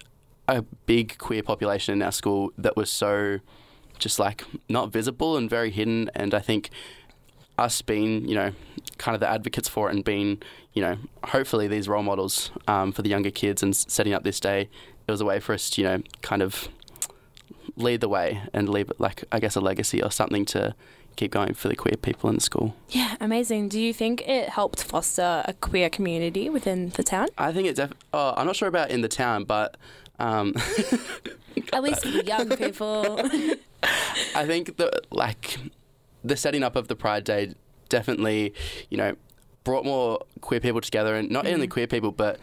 a 0.49 0.63
big 0.87 1.19
queer 1.19 1.43
population 1.43 1.93
in 1.93 2.03
our 2.03 2.13
school 2.13 2.51
that 2.57 2.77
was 2.77 2.91
so 2.91 3.41
just 3.99 4.19
like 4.19 4.45
not 4.69 4.91
visible 4.91 5.37
and 5.37 5.51
very 5.51 5.71
hidden. 5.71 6.11
And 6.15 6.33
I 6.33 6.41
think 6.41 6.71
us 7.59 7.83
being, 7.83 8.27
you 8.27 8.35
know, 8.35 8.53
kind 8.97 9.15
of 9.15 9.21
the 9.21 9.29
advocates 9.29 9.69
for 9.69 9.91
it 9.91 9.95
and 9.95 10.05
being, 10.05 10.43
you 10.73 10.81
know, 10.81 10.97
hopefully 11.25 11.69
these 11.69 11.89
role 11.89 12.03
models 12.03 12.51
um, 12.69 12.91
for 12.93 13.03
the 13.03 13.11
younger 13.11 13.31
kids 13.31 13.63
and 13.63 13.77
setting 13.77 14.15
up 14.15 14.25
this 14.25 14.41
day, 14.41 14.69
it 15.07 15.11
was 15.11 15.21
a 15.21 15.27
way 15.27 15.41
for 15.41 15.53
us 15.53 15.69
to, 15.71 15.83
you 15.83 15.89
know, 15.89 16.03
kind 16.23 16.43
of 16.43 16.69
lead 17.77 18.01
the 18.01 18.09
way 18.09 18.41
and 18.53 18.69
leave, 18.69 18.91
like, 18.99 19.25
I 19.31 19.39
guess, 19.41 19.57
a 19.57 19.61
legacy 19.61 20.03
or 20.03 20.11
something 20.11 20.45
to 20.47 20.75
keep 21.17 21.31
going 21.31 21.55
for 21.55 21.69
the 21.69 21.77
queer 21.77 21.97
people 21.97 22.29
in 22.29 22.37
the 22.37 22.41
school. 22.43 22.75
Yeah, 22.91 23.17
amazing. 23.21 23.69
Do 23.71 23.81
you 23.81 23.93
think 23.95 24.27
it 24.29 24.51
helped 24.51 24.83
foster 24.83 25.43
a 25.47 25.55
queer 25.55 25.89
community 25.89 26.51
within 26.51 26.91
the 26.91 27.03
town? 27.03 27.29
I 27.39 27.53
think 27.53 27.69
it 27.69 27.77
def- 27.77 27.93
oh, 28.13 28.35
I'm 28.37 28.47
not 28.47 28.57
sure 28.57 28.69
about 28.69 28.91
in 28.91 29.01
the 29.01 29.09
town, 29.09 29.45
but 29.45 29.77
um, 30.19 30.55
At 31.73 31.83
least 31.83 32.05
young 32.05 32.51
people. 32.57 33.19
I 34.35 34.47
think 34.47 34.77
the 34.77 34.91
like 35.11 35.59
the 36.25 36.37
setting 36.37 36.63
up 36.63 36.77
of 36.77 36.89
the 36.89 36.97
Pride 36.97 37.25
Day 37.25 37.55
definitely, 37.89 38.53
you 38.91 38.97
know, 38.99 39.17
brought 39.65 39.85
more 39.85 40.21
queer 40.43 40.61
people 40.61 40.81
together, 40.81 41.15
and 41.17 41.31
not 41.31 41.47
only 41.47 41.67
Mhm. 41.67 41.71
queer 41.71 41.87
people, 41.87 42.13
but 42.13 42.39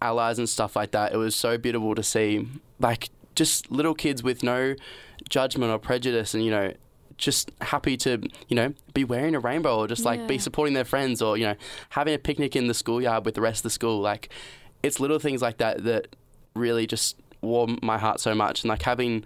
allies 0.00 0.38
and 0.38 0.48
stuff 0.48 0.76
like 0.76 0.92
that. 0.92 1.12
It 1.12 1.16
was 1.16 1.34
so 1.34 1.58
beautiful 1.58 1.94
to 1.94 2.02
see, 2.02 2.46
like 2.80 3.10
just 3.36 3.70
little 3.70 3.94
kids 3.94 4.22
with 4.22 4.42
no 4.42 4.74
judgment 5.28 5.70
or 5.72 5.78
prejudice, 5.78 6.34
and 6.34 6.44
you 6.44 6.50
know. 6.50 6.72
Just 7.18 7.50
happy 7.62 7.96
to, 7.96 8.20
you 8.48 8.54
know, 8.54 8.74
be 8.92 9.02
wearing 9.02 9.34
a 9.34 9.40
rainbow 9.40 9.78
or 9.78 9.88
just 9.88 10.04
like 10.04 10.28
be 10.28 10.36
supporting 10.36 10.74
their 10.74 10.84
friends 10.84 11.22
or, 11.22 11.38
you 11.38 11.46
know, 11.46 11.54
having 11.88 12.12
a 12.12 12.18
picnic 12.18 12.54
in 12.54 12.66
the 12.66 12.74
schoolyard 12.74 13.24
with 13.24 13.34
the 13.34 13.40
rest 13.40 13.60
of 13.60 13.62
the 13.62 13.70
school. 13.70 14.02
Like, 14.02 14.28
it's 14.82 15.00
little 15.00 15.18
things 15.18 15.40
like 15.40 15.56
that 15.56 15.82
that 15.84 16.14
really 16.54 16.86
just 16.86 17.16
warm 17.40 17.78
my 17.82 17.98
heart 17.98 18.20
so 18.20 18.34
much. 18.34 18.62
And 18.64 18.68
like 18.68 18.82
having 18.82 19.24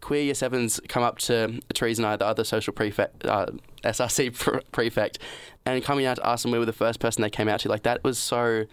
queer 0.00 0.22
year 0.22 0.34
sevens 0.34 0.80
come 0.88 1.02
up 1.02 1.18
to 1.18 1.60
Therese 1.74 1.98
and 1.98 2.06
I, 2.06 2.16
the 2.16 2.26
other 2.26 2.44
social 2.44 2.72
prefect, 2.72 3.24
uh, 3.24 3.46
SRC 3.84 4.38
pre- 4.38 4.60
prefect, 4.72 5.18
and 5.66 5.82
coming 5.82 6.06
out 6.06 6.16
to 6.16 6.24
us, 6.24 6.44
and 6.44 6.52
we 6.52 6.58
were 6.58 6.66
the 6.66 6.72
first 6.72 7.00
person 7.00 7.22
they 7.22 7.30
came 7.30 7.48
out 7.48 7.60
to. 7.60 7.68
Like 7.68 7.82
that 7.82 8.02
was 8.04 8.18
so 8.18 8.64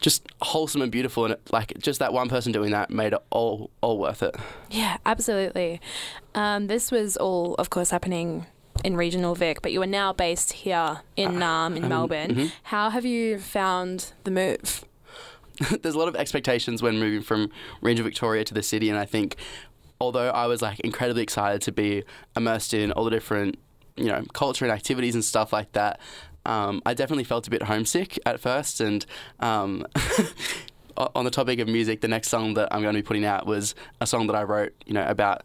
just 0.00 0.26
wholesome 0.40 0.82
and 0.82 0.90
beautiful, 0.90 1.24
and 1.24 1.34
it, 1.34 1.40
like 1.52 1.76
just 1.78 1.98
that 2.00 2.12
one 2.12 2.28
person 2.28 2.52
doing 2.52 2.70
that 2.72 2.90
made 2.90 3.12
it 3.12 3.20
all 3.30 3.70
all 3.80 3.98
worth 3.98 4.22
it. 4.22 4.34
yeah, 4.70 4.96
absolutely. 5.06 5.80
Um, 6.34 6.66
this 6.66 6.90
was 6.90 7.16
all, 7.16 7.54
of 7.54 7.70
course, 7.70 7.90
happening 7.90 8.46
in 8.84 8.96
regional 8.96 9.34
Vic, 9.34 9.60
but 9.62 9.70
you 9.70 9.82
are 9.82 9.86
now 9.86 10.12
based 10.12 10.52
here 10.54 11.00
in 11.16 11.32
Naarm 11.32 11.76
in 11.76 11.84
Um, 11.84 11.88
Melbourne. 11.90 12.34
mhm. 12.34 12.52
How 12.64 12.88
have 12.90 13.04
you 13.04 13.38
found 13.38 14.12
the 14.24 14.30
move? 14.30 14.84
There's 15.82 15.94
a 15.94 15.98
lot 15.98 16.08
of 16.08 16.16
expectations 16.16 16.82
when 16.82 16.98
moving 16.98 17.20
from 17.22 17.50
Regional 17.82 18.08
Victoria 18.08 18.42
to 18.44 18.54
the 18.54 18.62
city, 18.62 18.88
and 18.88 18.98
I 18.98 19.04
think 19.04 19.36
although 20.00 20.30
I 20.30 20.46
was 20.46 20.62
like 20.62 20.80
incredibly 20.80 21.22
excited 21.22 21.60
to 21.62 21.70
be 21.72 22.02
immersed 22.34 22.74
in 22.74 22.90
all 22.92 23.04
the 23.04 23.10
different 23.10 23.58
you 23.96 24.06
know 24.06 24.24
culture 24.32 24.64
and 24.64 24.72
activities 24.72 25.14
and 25.14 25.22
stuff 25.24 25.52
like 25.52 25.70
that, 25.72 26.00
um, 26.46 26.82
I 26.84 26.94
definitely 26.94 27.24
felt 27.24 27.46
a 27.46 27.50
bit 27.50 27.62
homesick 27.64 28.18
at 28.26 28.40
first. 28.40 28.80
And 28.80 29.04
um, 29.40 29.86
on 30.96 31.24
the 31.24 31.30
topic 31.30 31.58
of 31.58 31.68
music, 31.68 32.00
the 32.00 32.08
next 32.08 32.28
song 32.28 32.54
that 32.54 32.68
I'm 32.72 32.82
going 32.82 32.94
to 32.94 32.98
be 33.02 33.06
putting 33.06 33.24
out 33.24 33.46
was 33.46 33.74
a 34.00 34.06
song 34.06 34.26
that 34.26 34.36
I 34.36 34.42
wrote, 34.42 34.72
you 34.86 34.92
know, 34.94 35.06
about 35.06 35.42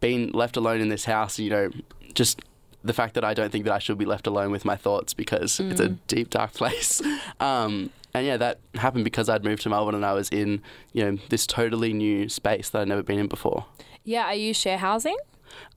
being 0.00 0.30
left 0.32 0.56
alone 0.56 0.80
in 0.80 0.88
this 0.88 1.04
house. 1.04 1.38
You 1.38 1.50
know, 1.50 1.70
just 2.14 2.40
the 2.84 2.92
fact 2.92 3.14
that 3.14 3.24
I 3.24 3.34
don't 3.34 3.50
think 3.50 3.64
that 3.64 3.72
I 3.74 3.78
should 3.78 3.98
be 3.98 4.04
left 4.04 4.26
alone 4.26 4.50
with 4.50 4.64
my 4.64 4.76
thoughts 4.76 5.14
because 5.14 5.58
it's 5.60 5.80
a 5.80 5.88
Mm. 5.88 5.98
deep, 6.06 6.30
dark 6.30 6.52
place. 6.54 7.00
Um, 7.40 7.90
and 8.14 8.24
yeah, 8.26 8.36
that 8.36 8.60
happened 8.74 9.04
because 9.04 9.28
I'd 9.28 9.44
moved 9.44 9.62
to 9.62 9.68
Melbourne 9.70 9.94
and 9.94 10.06
I 10.06 10.12
was 10.12 10.28
in, 10.30 10.62
you 10.92 11.04
know, 11.04 11.18
this 11.28 11.46
totally 11.46 11.92
new 11.92 12.28
space 12.28 12.70
that 12.70 12.82
I'd 12.82 12.88
never 12.88 13.02
been 13.02 13.18
in 13.18 13.26
before. 13.26 13.66
Yeah, 14.04 14.24
are 14.26 14.34
you 14.34 14.54
share 14.54 14.78
housing? 14.78 15.16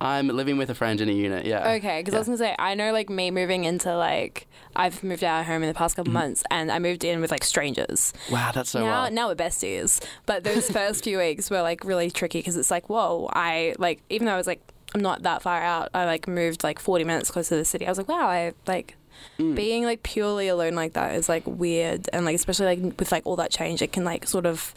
I'm 0.01 0.27
living 0.27 0.57
with 0.57 0.69
a 0.69 0.75
friend 0.75 0.99
in 1.01 1.09
a 1.09 1.11
unit. 1.11 1.45
Yeah. 1.45 1.71
Okay, 1.73 1.99
because 2.01 2.13
I 2.13 2.17
was 2.19 2.27
gonna 2.27 2.37
say 2.37 2.55
I 2.59 2.73
know 2.75 2.91
like 2.93 3.09
me 3.09 3.31
moving 3.31 3.63
into 3.65 3.95
like 3.95 4.47
I've 4.75 5.03
moved 5.03 5.23
out 5.23 5.41
of 5.41 5.45
home 5.47 5.61
in 5.63 5.67
the 5.67 5.73
past 5.73 5.93
Mm-hmm. 5.95 5.99
couple 6.03 6.13
months, 6.13 6.43
and 6.51 6.71
I 6.71 6.79
moved 6.79 7.03
in 7.03 7.21
with 7.21 7.31
like 7.31 7.43
strangers. 7.43 8.13
Wow, 8.31 8.51
that's 8.53 8.69
so 8.71 8.79
now 8.79 9.01
wild. 9.03 9.13
now 9.13 9.27
we're 9.29 9.35
besties, 9.35 10.03
but 10.25 10.43
those 10.43 10.69
first 10.71 11.03
few 11.03 11.17
weeks 11.17 11.49
were 11.49 11.61
like 11.61 11.83
really 11.83 12.09
tricky 12.11 12.39
because 12.39 12.55
it's 12.57 12.71
like 12.71 12.89
whoa, 12.89 13.29
I 13.33 13.75
like 13.79 14.01
even 14.09 14.25
though 14.27 14.33
I 14.33 14.37
was 14.37 14.47
like 14.47 14.61
I'm 14.95 15.01
not 15.01 15.21
that 15.23 15.41
far 15.43 15.61
out, 15.61 15.89
I 15.93 16.05
like 16.05 16.27
moved 16.27 16.63
like 16.63 16.79
40 16.79 17.03
minutes 17.03 17.29
closer 17.29 17.49
to 17.49 17.55
the 17.57 17.65
city. 17.65 17.85
I 17.85 17.89
was 17.89 17.97
like 17.97 18.07
wow, 18.09 18.27
I 18.27 18.53
like 18.67 18.95
Mm. 19.37 19.53
being 19.53 19.83
like 19.83 20.01
purely 20.01 20.47
alone 20.47 20.75
like 20.75 20.93
that 20.93 21.13
is 21.13 21.27
like 21.27 21.43
weird, 21.45 22.07
and 22.13 22.23
like 22.23 22.35
especially 22.35 22.67
like 22.67 22.97
with 22.99 23.11
like 23.11 23.23
all 23.25 23.35
that 23.35 23.51
change, 23.51 23.81
it 23.81 23.91
can 23.91 24.05
like 24.05 24.25
sort 24.25 24.45
of 24.45 24.73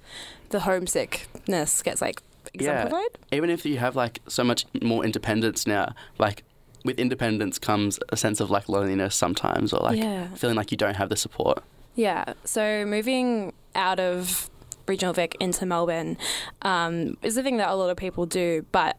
the 0.49 0.59
homesickness 0.61 1.83
gets 1.83 2.01
like 2.01 2.21
Yeah. 2.55 2.83
exemplified. 2.83 3.19
Even 3.33 3.51
if 3.51 3.65
you 3.65 3.79
have 3.79 3.97
like 3.97 4.21
so 4.29 4.45
much 4.45 4.67
more 4.83 5.05
independence 5.05 5.67
now, 5.67 5.95
like 6.19 6.45
with 6.85 6.99
independence 6.99 7.59
comes 7.59 7.99
a 8.09 8.17
sense 8.17 8.41
of 8.41 8.51
like 8.51 8.69
loneliness 8.69 9.15
sometimes 9.15 9.73
or 9.73 9.81
like 9.81 9.99
yeah. 9.99 10.29
feeling 10.35 10.57
like 10.57 10.71
you 10.71 10.77
don't 10.77 10.97
have 10.97 11.09
the 11.09 11.17
support. 11.17 11.63
Yeah. 11.95 12.35
So 12.45 12.85
moving 12.87 13.53
out 13.75 14.01
of 14.01 14.51
regional 14.87 15.15
Vic 15.15 15.37
into 15.41 15.65
Melbourne 15.67 16.17
um, 16.63 17.17
is 17.23 17.35
the 17.35 17.43
thing 17.43 17.59
that 17.59 17.69
a 17.69 17.75
lot 17.75 17.91
of 17.91 17.97
people 17.97 18.27
do, 18.27 18.67
but 18.73 18.97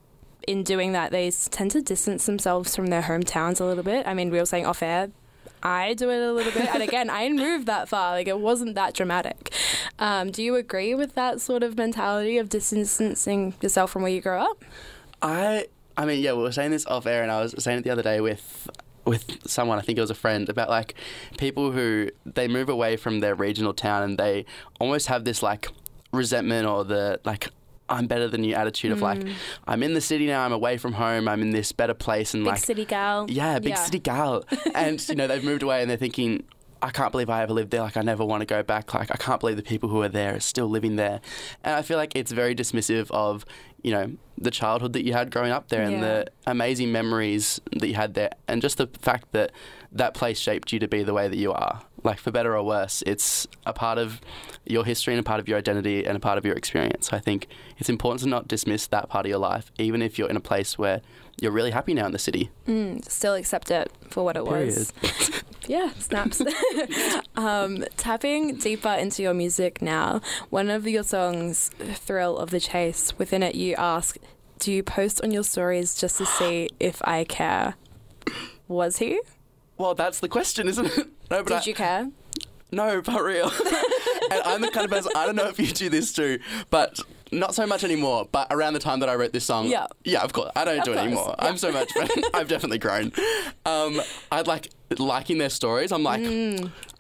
in 0.48 0.63
doing 0.63 0.91
that, 0.93 1.12
they 1.12 1.31
tend 1.31 1.72
to 1.72 1.81
distance 1.81 2.25
themselves 2.25 2.75
from 2.75 2.88
their 2.88 3.01
hometowns 3.01 3.62
a 3.62 3.65
little 3.65 3.83
bit. 3.83 4.05
I 4.07 4.13
mean, 4.13 4.29
we 4.29 4.39
were 4.39 4.45
saying 4.45 4.65
off 4.65 4.83
air. 4.83 5.10
I 5.63 5.93
do 5.93 6.10
it 6.10 6.22
a 6.22 6.34
little 6.34 6.51
bit, 6.51 6.67
and 6.74 6.84
again, 6.88 7.10
I 7.10 7.24
didn't 7.24 7.39
move 7.39 7.65
that 7.65 7.89
far. 7.89 8.12
Like 8.12 8.27
it 8.27 8.39
wasn't 8.39 8.75
that 8.75 8.93
dramatic. 8.93 9.53
Um, 9.98 10.29
do 10.29 10.43
you 10.43 10.55
agree 10.55 10.93
with 10.93 11.15
that 11.15 11.41
sort 11.41 11.63
of 11.63 11.77
mentality 11.77 12.38
of 12.38 12.50
distancing 12.50 13.53
yourself 13.62 13.91
from 13.91 14.01
where 14.03 14.12
you 14.12 14.22
grew 14.22 14.38
up? 14.38 14.63
I 15.22 15.67
I 15.98 16.05
mean, 16.05 16.22
yeah, 16.22 16.34
we 16.34 16.43
were 16.43 16.51
saying 16.51 16.72
this 16.72 16.86
off 16.86 17.05
air, 17.05 17.24
and 17.24 17.32
I 17.32 17.41
was 17.41 17.55
saying 17.58 17.79
it 17.79 17.84
the 17.84 17.89
other 17.91 18.03
day 18.03 18.20
with 18.20 18.70
with 19.05 19.48
someone. 19.48 19.77
I 19.79 19.82
think 19.82 19.98
it 19.98 20.01
was 20.01 20.10
a 20.10 20.15
friend 20.15 20.50
about 20.50 20.70
like 20.70 20.96
people 21.38 21.72
who 21.72 22.10
they 22.25 22.48
move 22.48 22.70
away 22.70 22.98
from 22.98 23.20
their 23.20 23.36
regional 23.36 23.74
town 23.74 24.03
and 24.03 24.17
they 24.17 24.46
almost 24.79 25.08
have 25.08 25.24
this 25.25 25.41
like 25.43 25.67
resentment 26.12 26.67
or 26.67 26.84
the 26.84 27.20
like. 27.24 27.50
I'm 27.90 28.08
better 28.08 28.28
than 28.28 28.44
you 28.44 28.56
attitude 28.56 28.92
of 28.92 29.02
like 29.02 29.20
mm. 29.20 29.34
I'm 29.68 29.84
in 29.84 29.94
the 29.94 30.02
city 30.02 30.25
now. 30.25 30.46
I'm 30.46 30.54
away 30.54 30.78
from 30.78 30.94
home. 30.94 31.28
I'm 31.28 31.42
in 31.42 31.52
this 31.52 31.72
better 31.72 31.94
place 31.94 32.34
and 32.34 32.44
like 32.44 32.56
Big 32.56 32.62
like 32.62 32.66
city 32.66 32.86
gal. 32.86 33.25
yeah, 33.30 33.60
big 33.60 33.78
city 33.78 34.00
gal. 34.00 34.44
and 34.75 35.08
you 35.10 35.16
know 35.16 35.28
they've 35.28 35.44
moved 35.44 35.63
away 35.63 35.82
and 35.82 35.90
they're 35.90 35.98
thinking, 35.98 36.44
I 36.82 36.90
can't 36.92 37.12
believe 37.12 37.30
I 37.30 37.44
ever 37.44 37.54
lived 37.54 37.72
there. 37.72 37.82
Like 37.82 37.98
I 37.98 38.02
never 38.02 38.25
want 38.25 38.42
to 38.42 38.46
go 38.46 38.62
back. 38.62 38.94
Like 38.94 39.12
I 39.12 39.16
can't 39.16 39.40
believe 39.40 39.56
the 39.58 39.63
people 39.63 39.90
who 39.90 40.02
are 40.02 40.10
there 40.10 40.36
are 40.36 40.40
still 40.40 40.68
living 40.68 40.98
there. 40.98 41.22
And 41.63 41.75
I 41.75 41.82
feel 41.82 41.98
like 41.98 42.16
it's 42.16 42.32
very 42.32 42.54
dismissive 42.56 43.10
of 43.12 43.46
you 43.84 43.92
know 43.92 44.12
the 44.38 44.52
childhood 44.52 44.94
that 44.94 45.06
you 45.06 45.13
had 45.13 45.32
growing 45.32 45.52
up 45.52 45.70
there 45.70 45.84
and 45.84 46.02
the 46.02 46.28
amazing 46.48 46.92
memories 46.92 47.60
that 47.72 47.88
you 47.88 47.96
had 47.96 48.13
there, 48.13 48.32
and 48.48 48.62
just 48.62 48.78
the 48.78 48.88
fact 49.02 49.32
that 49.32 49.52
that 49.92 50.13
place 50.13 50.40
shaped 50.40 50.74
you 50.74 50.80
to 50.80 50.88
be 50.88 51.04
the 51.04 51.13
way 51.13 51.28
that 51.28 51.38
you 51.38 51.52
are. 51.54 51.82
Like 52.03 52.19
for 52.19 52.31
better 52.31 52.55
or 52.55 52.63
worse, 52.63 53.03
it's 53.05 53.48
a 53.65 53.74
part 53.74 53.98
of 53.98 54.19
your 54.65 54.86
history 54.86 55.13
and 55.13 55.19
a 55.19 55.24
part 55.24 55.39
of 55.39 55.48
your 55.48 55.57
identity 55.57 56.05
and 56.05 56.17
a 56.17 56.19
part 56.19 56.38
of 56.38 56.45
your 56.45 56.55
experience. 56.55 57.13
I 57.13 57.19
think 57.19 57.48
it's 57.77 57.89
important 57.89 58.22
to 58.22 58.29
not 58.29 58.48
dismiss 58.48 58.88
that 58.88 59.10
part 59.10 59.25
of 59.25 59.29
your 59.29 59.39
life, 59.39 59.72
even 59.77 60.01
if 60.01 60.17
you're 60.17 60.29
in 60.29 60.38
a 60.38 60.41
place 60.41 60.77
where 60.77 61.01
you're 61.39 61.51
really 61.51 61.72
happy 61.72 61.93
now 61.93 62.05
in 62.05 62.12
the 62.12 62.19
city. 62.19 62.50
Mm, 62.67 63.03
still 63.10 63.33
accept 63.33 63.72
it 63.72 63.91
for 64.10 64.24
what 64.24 64.36
it 64.36 64.45
was. 64.45 64.93
Yeah, 65.67 65.91
snaps. 65.98 66.41
um, 67.36 67.86
tapping 67.95 68.55
deeper 68.55 68.89
into 68.89 69.24
your 69.24 69.33
music 69.33 69.81
now, 69.81 70.22
one 70.50 70.69
of 70.69 70.88
your 70.88 71.03
songs, 71.03 71.72
Thrill 71.79 72.38
of 72.38 72.50
the 72.50 72.60
Chase, 72.60 73.17
within 73.17 73.43
it 73.43 73.55
you 73.55 73.75
ask, 73.75 74.17
Do 74.60 74.72
you 74.72 74.83
post 74.83 75.22
on 75.22 75.31
your 75.31 75.43
stories 75.43 75.95
just 75.95 76.17
to 76.17 76.25
see 76.25 76.69
if 76.79 77.01
I 77.05 77.24
care? 77.24 77.75
Was 78.67 78.98
he? 78.98 79.22
Well, 79.77 79.95
that's 79.95 80.19
the 80.19 80.29
question, 80.29 80.67
isn't 80.67 80.86
it? 80.86 81.07
No, 81.34 81.44
but 81.44 81.50
Did 81.50 81.56
I, 81.56 81.63
you 81.63 81.74
care? 81.74 82.10
no, 82.72 83.02
for 83.02 83.24
real. 83.25 83.46
and 84.32 84.42
I'm 84.46 84.62
the 84.62 84.70
kind 84.72 84.86
of 84.86 84.92
person. 84.92 85.12
I 85.16 85.25
don't 85.25 85.36
know 85.36 85.48
if 85.48 85.60
you 85.60 85.68
do 85.68 85.90
this 85.90 86.13
too, 86.13 86.40
but 86.70 87.00
not 87.32 87.56
so 87.56 87.66
much 87.66 87.84
anymore. 87.84 88.28
But 88.32 88.48
around 88.52 88.74
the 88.74 88.80
time 88.80 89.00
that 89.00 89.10
I 89.10 89.16
wrote 89.16 89.34
this 89.34 89.44
song, 89.46 89.66
Yeah. 89.68 89.88
yeah, 90.04 90.22
of 90.22 90.32
course, 90.34 90.52
I 90.56 90.63
don't 90.63 90.78
Of 90.80 90.86
do 90.86 90.92
it 90.92 90.96
course, 90.96 91.06
anymore. 91.08 91.36
I'm 91.40 91.58
so 91.58 91.72
much. 91.72 91.90
I've 92.36 92.48
definitely 92.48 92.78
grown. 92.78 93.12
Um, 93.66 94.00
I'd 94.32 94.46
like 94.46 94.70
liking 95.00 95.40
their 95.40 95.50
stories. 95.50 95.92
I'm 95.92 96.04
like, 96.04 96.22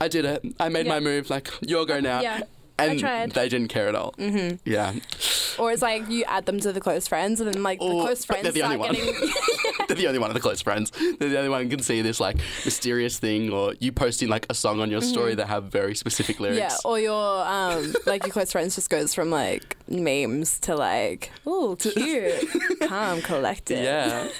I 0.01 0.07
did 0.07 0.25
it. 0.25 0.43
I 0.59 0.69
made 0.69 0.85
Mm. 0.85 0.89
Yeah. 0.89 0.93
my 0.95 0.99
move. 0.99 1.29
Like, 1.29 1.51
your 1.61 1.85
go 1.85 1.99
now. 1.99 2.21
Yeah, 2.21 2.41
And 2.79 2.99
they 3.33 3.49
didn't 3.49 3.67
care 3.67 3.87
at 3.87 3.93
all. 3.93 4.13
Mm-hmm. 4.17 4.55
Yeah, 4.67 4.93
Or 5.59 5.71
it's 5.71 5.83
like 5.83 6.09
you 6.09 6.23
add 6.23 6.47
them 6.47 6.59
to 6.61 6.73
the 6.73 6.81
close 6.81 7.07
friends, 7.07 7.39
and 7.39 7.53
then 7.53 7.61
like 7.61 7.77
the 7.79 7.85
close 7.85 8.25
friends 8.25 8.51
the 8.51 8.59
start 8.59 8.73
only 8.73 8.77
one. 8.77 8.93
getting. 8.95 9.13
they're 9.93 10.03
the 10.03 10.07
only 10.07 10.19
one 10.19 10.29
of 10.29 10.33
the 10.33 10.39
close 10.39 10.61
friends. 10.61 10.91
They're 10.91 11.29
the 11.29 11.37
only 11.37 11.49
one 11.49 11.63
who 11.63 11.69
can 11.69 11.81
see 11.81 12.01
this 12.01 12.19
like 12.19 12.37
mysterious 12.65 13.19
thing, 13.19 13.51
or 13.51 13.75
you 13.79 13.91
posting 13.91 14.29
like 14.29 14.45
a 14.49 14.53
song 14.53 14.79
on 14.79 14.89
your 14.89 15.01
story 15.01 15.35
that 15.35 15.47
have 15.47 15.65
very 15.65 15.95
specific 15.95 16.39
lyrics. 16.39 16.59
Mm-hmm. 16.59 16.87
Yeah, 16.87 16.91
or 16.91 16.99
your 16.99 17.45
um, 17.45 17.93
like 18.05 18.23
your 18.25 18.31
close 18.31 18.51
friends 18.51 18.75
just 18.75 18.89
goes 18.89 19.13
from 19.13 19.29
like 19.29 19.77
memes 19.87 20.59
to 20.61 20.75
like, 20.75 21.31
oh, 21.45 21.75
cute, 21.79 22.49
calm, 22.87 23.21
collected. 23.21 23.83
Yeah. 23.83 24.29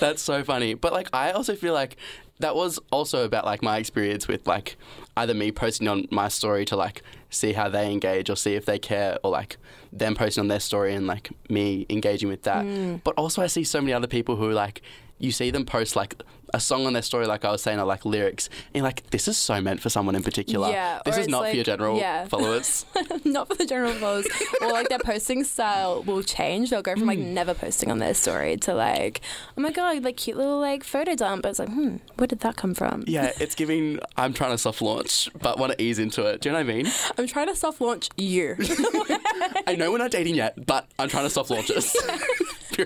That's 0.00 0.22
so 0.22 0.42
funny. 0.42 0.74
But 0.74 0.92
like 0.92 1.08
I 1.12 1.32
also 1.32 1.54
feel 1.54 1.74
like 1.74 1.96
that 2.40 2.56
was 2.56 2.78
also 2.90 3.24
about 3.24 3.44
like 3.44 3.62
my 3.62 3.78
experience 3.78 4.26
with 4.26 4.46
like 4.46 4.76
either 5.16 5.34
me 5.34 5.52
posting 5.52 5.88
on 5.88 6.06
my 6.10 6.28
story 6.28 6.64
to 6.66 6.76
like 6.76 7.02
see 7.30 7.52
how 7.52 7.68
they 7.68 7.90
engage 7.90 8.30
or 8.30 8.36
see 8.36 8.54
if 8.54 8.64
they 8.64 8.78
care 8.78 9.18
or 9.22 9.30
like 9.30 9.56
them 9.92 10.14
posting 10.14 10.42
on 10.42 10.48
their 10.48 10.60
story 10.60 10.94
and 10.94 11.06
like 11.06 11.30
me 11.48 11.86
engaging 11.90 12.28
with 12.28 12.42
that. 12.42 12.64
Mm. 12.64 13.02
But 13.04 13.14
also 13.16 13.42
I 13.42 13.46
see 13.46 13.64
so 13.64 13.80
many 13.80 13.92
other 13.92 14.06
people 14.06 14.36
who 14.36 14.50
like 14.52 14.82
you 15.20 15.30
see 15.32 15.50
them 15.50 15.64
post 15.64 15.94
like 15.96 16.22
a 16.52 16.58
song 16.58 16.84
on 16.84 16.92
their 16.94 17.02
story 17.02 17.26
like 17.28 17.44
I 17.44 17.52
was 17.52 17.62
saying 17.62 17.78
or 17.78 17.84
like 17.84 18.04
lyrics 18.04 18.48
and 18.48 18.76
you're 18.76 18.82
like 18.82 19.08
this 19.10 19.28
is 19.28 19.38
so 19.38 19.60
meant 19.60 19.80
for 19.80 19.88
someone 19.88 20.16
in 20.16 20.24
particular. 20.24 20.68
Yeah, 20.68 21.00
This 21.04 21.16
is 21.16 21.28
not 21.28 21.42
like- 21.42 21.50
for 21.52 21.56
your 21.56 21.64
general 21.64 21.96
yeah. 21.98 22.24
followers. 22.34 22.84
not 23.24 23.46
for 23.46 23.54
the 23.54 23.64
general 23.66 23.92
followers. 23.92 24.26
or 24.60 24.72
like 24.72 24.88
their 24.88 24.98
posting 24.98 25.44
style 25.44 26.02
will 26.02 26.24
change. 26.24 26.70
They'll 26.70 26.82
go 26.82 26.96
from 26.96 27.06
like 27.06 27.20
Hmm. 27.20 27.34
never 27.34 27.54
posting 27.54 27.88
on 27.92 27.98
their 28.00 28.14
story 28.14 28.56
to 28.56 28.74
like, 28.74 29.20
oh 29.56 29.60
my 29.60 29.70
god, 29.70 30.02
like 30.02 30.16
cute 30.16 30.36
little 30.36 30.58
like 30.58 30.82
photo 30.82 31.14
dump. 31.14 31.42
But 31.42 31.50
it's 31.50 31.58
like, 31.60 31.68
hmm, 31.68 31.96
where 32.16 32.26
did 32.26 32.40
that 32.40 32.56
come 32.56 32.74
from? 32.74 33.04
yeah, 33.06 33.30
it's 33.40 33.54
giving 33.54 34.00
I'm 34.16 34.32
trying 34.32 34.50
to 34.50 34.58
soft 34.58 34.82
launch 34.82 35.28
but 35.40 35.56
want 35.56 35.72
to 35.72 35.80
ease 35.80 36.00
into 36.00 36.26
it. 36.26 36.40
Do 36.40 36.48
you 36.48 36.52
know 36.52 36.58
what 36.64 36.68
I 36.68 36.74
mean? 36.74 36.88
I'm 37.16 37.28
trying 37.28 37.46
to 37.46 37.54
soft 37.54 37.80
launch 37.80 38.08
you. 38.16 38.56
I 39.68 39.76
know 39.78 39.92
we're 39.92 39.98
not 39.98 40.10
dating 40.10 40.34
yet, 40.34 40.66
but 40.66 40.88
I'm 40.98 41.08
trying 41.08 41.24
to 41.24 41.30
soft 41.30 41.50
launch 41.50 41.70
us. 41.70 41.94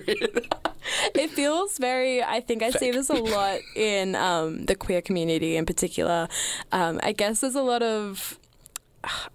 Period. 0.00 0.54
it 1.14 1.30
feels 1.30 1.78
very 1.78 2.22
i 2.22 2.40
think 2.40 2.62
i 2.62 2.70
see 2.70 2.90
this 2.90 3.08
a 3.08 3.14
lot 3.14 3.58
in 3.74 4.14
um, 4.14 4.64
the 4.66 4.74
queer 4.74 5.00
community 5.00 5.56
in 5.56 5.64
particular 5.64 6.28
um, 6.72 7.00
i 7.02 7.12
guess 7.12 7.40
there's 7.40 7.54
a 7.54 7.62
lot 7.62 7.82
of 7.82 8.38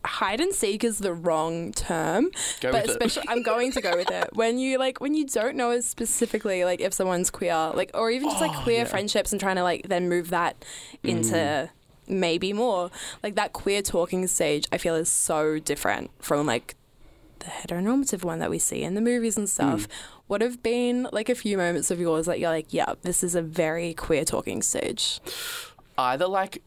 hide 0.04 0.40
and 0.42 0.54
seek 0.54 0.84
is 0.84 0.98
the 1.00 1.14
wrong 1.14 1.72
term 1.74 2.30
Go 2.62 2.72
but 2.72 2.74
with 2.74 2.84
it. 2.86 2.90
especially 2.90 3.24
i'm 3.30 3.44
going 3.44 3.72
to 3.72 3.82
go 3.82 3.96
with 3.96 4.10
it 4.12 4.30
when 4.34 4.58
you 4.58 4.78
like 4.80 5.00
when 5.00 5.14
you 5.14 5.28
don't 5.28 5.56
know 5.56 5.70
as 5.72 5.88
specifically 5.88 6.64
like 6.66 6.82
if 6.82 6.94
someone's 6.94 7.30
queer 7.30 7.72
like 7.76 7.92
or 7.94 8.10
even 8.10 8.30
just 8.30 8.42
like 8.42 8.52
Oh, 8.56 8.62
queer 8.64 8.80
yeah. 8.80 8.86
Mm. 8.86 8.90
friendships 8.90 9.32
and 9.32 9.40
trying 9.40 9.58
to 9.58 9.64
like 9.64 9.88
then 9.88 10.10
move 10.10 10.30
that 10.32 10.64
into 11.04 11.70
maybe 12.08 12.52
more 12.54 12.90
like 13.22 13.36
that 13.36 13.54
queer 13.54 13.84
talking 13.84 14.26
stage 14.26 14.66
i 14.72 14.78
feel 14.80 14.96
is 14.96 15.10
so 15.10 15.60
different 15.60 16.10
from 16.20 16.48
like 16.48 16.76
the 17.40 17.48
heteronormative 17.48 18.24
one 18.24 18.40
that 18.40 18.50
we 18.50 18.60
see 18.60 18.84
in 18.84 18.96
the 18.96 19.02
movies 19.02 19.38
and 19.38 19.50
stuff. 19.50 19.88
Mm. 19.88 19.92
What 20.28 20.42
have 20.42 20.62
been 20.62 21.08
like 21.12 21.30
a 21.30 21.36
few 21.36 21.58
moments 21.58 21.92
of 21.92 22.00
yours 22.00 22.26
that 22.26 22.40
you're 22.40 22.50
like, 22.50 22.74
yeah, 22.74 22.94
this 23.02 23.24
is 23.24 23.36
a 23.36 23.42
very 23.42 23.94
queer 23.94 24.26
talking 24.26 24.62
stage? 24.62 25.20
Either 25.98 26.28
like 26.28 26.62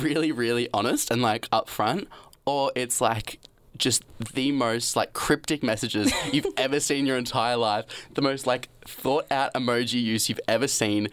really, 0.00 0.32
really 0.32 0.68
honest 0.74 1.10
and 1.10 1.22
like 1.22 1.48
upfront, 1.50 2.06
or 2.44 2.72
it's 2.74 3.00
like 3.00 3.38
just 3.76 4.02
the 4.34 4.52
most 4.52 4.96
like 4.96 5.12
cryptic 5.12 5.62
messages 5.62 6.12
you've 6.32 6.46
ever 6.56 6.80
seen 6.80 7.00
in 7.00 7.06
your 7.06 7.18
entire 7.18 7.56
life. 7.56 7.84
The 8.14 8.22
most 8.22 8.46
like 8.46 8.68
thought 8.86 9.26
out 9.30 9.54
emoji 9.54 10.02
use 10.02 10.28
you've 10.28 10.40
ever 10.48 10.68
seen. 10.68 11.08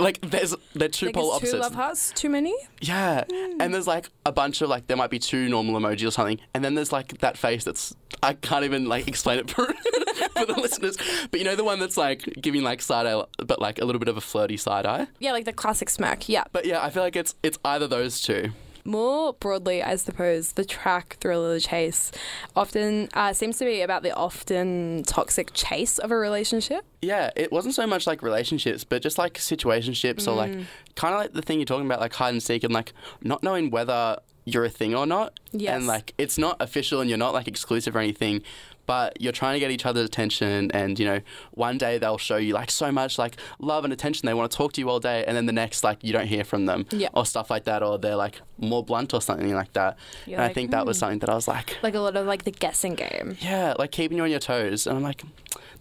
Like 0.00 0.20
there's 0.22 0.54
they're 0.74 0.88
two 0.88 1.06
Like, 1.06 1.14
polar 1.14 1.34
is 1.36 1.40
two 1.40 1.46
opposites. 1.56 1.62
love 1.62 1.74
hearts 1.74 2.12
too 2.12 2.28
many? 2.30 2.54
Yeah. 2.80 3.24
Hmm. 3.30 3.60
And 3.60 3.74
there's 3.74 3.86
like 3.86 4.08
a 4.26 4.32
bunch 4.32 4.62
of 4.62 4.68
like 4.68 4.86
there 4.86 4.96
might 4.96 5.10
be 5.10 5.18
two 5.18 5.48
normal 5.48 5.78
emojis 5.80 6.08
or 6.08 6.10
something, 6.10 6.40
and 6.54 6.64
then 6.64 6.74
there's 6.74 6.92
like 6.92 7.18
that 7.18 7.36
face 7.38 7.64
that's 7.64 7.94
I 8.22 8.32
can't 8.34 8.64
even 8.64 8.86
like 8.86 9.06
explain 9.08 9.38
it 9.38 9.50
for, 9.54 9.66
for 9.66 10.46
the 10.46 10.54
listeners. 10.60 10.96
But 11.30 11.40
you 11.40 11.44
know 11.44 11.56
the 11.56 11.64
one 11.64 11.78
that's 11.78 11.96
like 11.96 12.22
giving 12.40 12.62
like 12.62 12.82
side 12.82 13.06
eye, 13.06 13.22
but 13.38 13.60
like 13.60 13.80
a 13.80 13.84
little 13.84 13.98
bit 14.00 14.08
of 14.08 14.16
a 14.16 14.20
flirty 14.20 14.56
side 14.56 14.86
eye. 14.86 15.06
Yeah, 15.18 15.32
like 15.32 15.44
the 15.44 15.52
classic 15.52 15.90
smirk. 15.90 16.28
Yeah. 16.28 16.44
But 16.52 16.64
yeah, 16.66 16.82
I 16.82 16.90
feel 16.90 17.02
like 17.02 17.16
it's 17.16 17.34
it's 17.42 17.58
either 17.64 17.86
those 17.86 18.20
two. 18.22 18.52
More 18.84 19.34
broadly, 19.34 19.82
I 19.82 19.96
suppose, 19.96 20.52
the 20.52 20.64
track 20.64 21.16
Thrill 21.20 21.44
of 21.44 21.52
the 21.52 21.60
Chase 21.60 22.12
often 22.56 23.08
uh, 23.14 23.32
seems 23.32 23.58
to 23.58 23.64
be 23.64 23.80
about 23.82 24.02
the 24.02 24.14
often 24.14 25.02
toxic 25.06 25.50
chase 25.52 25.98
of 25.98 26.10
a 26.10 26.16
relationship. 26.16 26.84
Yeah, 27.02 27.30
it 27.36 27.52
wasn't 27.52 27.74
so 27.74 27.86
much 27.86 28.06
like 28.06 28.22
relationships, 28.22 28.84
but 28.84 29.02
just 29.02 29.18
like 29.18 29.34
situationships 29.34 30.26
or 30.26 30.32
like 30.32 30.52
kind 30.94 31.14
of 31.14 31.20
like 31.20 31.32
the 31.32 31.42
thing 31.42 31.58
you're 31.58 31.66
talking 31.66 31.86
about, 31.86 32.00
like 32.00 32.14
hide 32.14 32.30
and 32.30 32.42
seek 32.42 32.64
and 32.64 32.72
like 32.72 32.92
not 33.22 33.42
knowing 33.42 33.70
whether 33.70 34.18
you're 34.44 34.64
a 34.64 34.70
thing 34.70 34.94
or 34.94 35.06
not. 35.06 35.38
Yes. 35.52 35.76
And 35.76 35.86
like 35.86 36.14
it's 36.18 36.38
not 36.38 36.56
official 36.60 37.00
and 37.00 37.08
you're 37.08 37.18
not 37.18 37.34
like 37.34 37.48
exclusive 37.48 37.96
or 37.96 38.00
anything, 38.00 38.42
but 38.90 39.20
you're 39.22 39.32
trying 39.42 39.54
to 39.54 39.60
get 39.60 39.70
each 39.70 39.86
other's 39.86 40.06
attention 40.06 40.70
and 40.72 40.98
you 40.98 41.06
know, 41.10 41.20
one 41.66 41.78
day 41.78 41.96
they'll 41.98 42.18
show 42.18 42.36
you 42.46 42.52
like 42.54 42.70
so 42.82 42.90
much 42.90 43.18
like 43.24 43.34
love 43.60 43.84
and 43.84 43.92
attention. 43.92 44.26
They 44.26 44.34
want 44.34 44.50
to 44.50 44.56
talk 44.56 44.72
to 44.74 44.80
you 44.80 44.88
all 44.90 44.98
day 44.98 45.24
and 45.26 45.36
then 45.36 45.46
the 45.46 45.52
next 45.52 45.84
like 45.84 45.98
you 46.02 46.12
don't 46.12 46.26
hear 46.26 46.42
from 46.44 46.66
them 46.66 46.86
Yeah. 46.90 47.08
or 47.14 47.24
stuff 47.24 47.50
like 47.54 47.64
that 47.70 47.82
or 47.84 47.98
they're 47.98 48.16
like 48.26 48.40
more 48.58 48.82
blunt 48.84 49.14
or 49.14 49.20
something 49.22 49.54
like 49.54 49.72
that. 49.74 49.96
You're 50.26 50.36
and 50.38 50.42
I 50.42 50.46
like, 50.48 50.54
think 50.56 50.72
that 50.72 50.86
was 50.86 50.96
"Hmm." 50.96 51.00
something 51.02 51.18
that 51.20 51.30
I 51.30 51.34
was 51.36 51.46
like 51.46 51.76
Like 51.84 51.94
a 51.94 52.00
lot 52.00 52.16
of 52.16 52.26
like 52.26 52.42
the 52.44 52.50
guessing 52.50 52.94
game. 52.96 53.36
yeah, 53.40 53.74
like 53.78 53.92
keeping 53.92 54.16
you 54.18 54.24
on 54.24 54.30
your 54.30 54.40
toes. 54.40 54.86
And 54.88 54.96
I'm 54.96 55.02
like, 55.04 55.22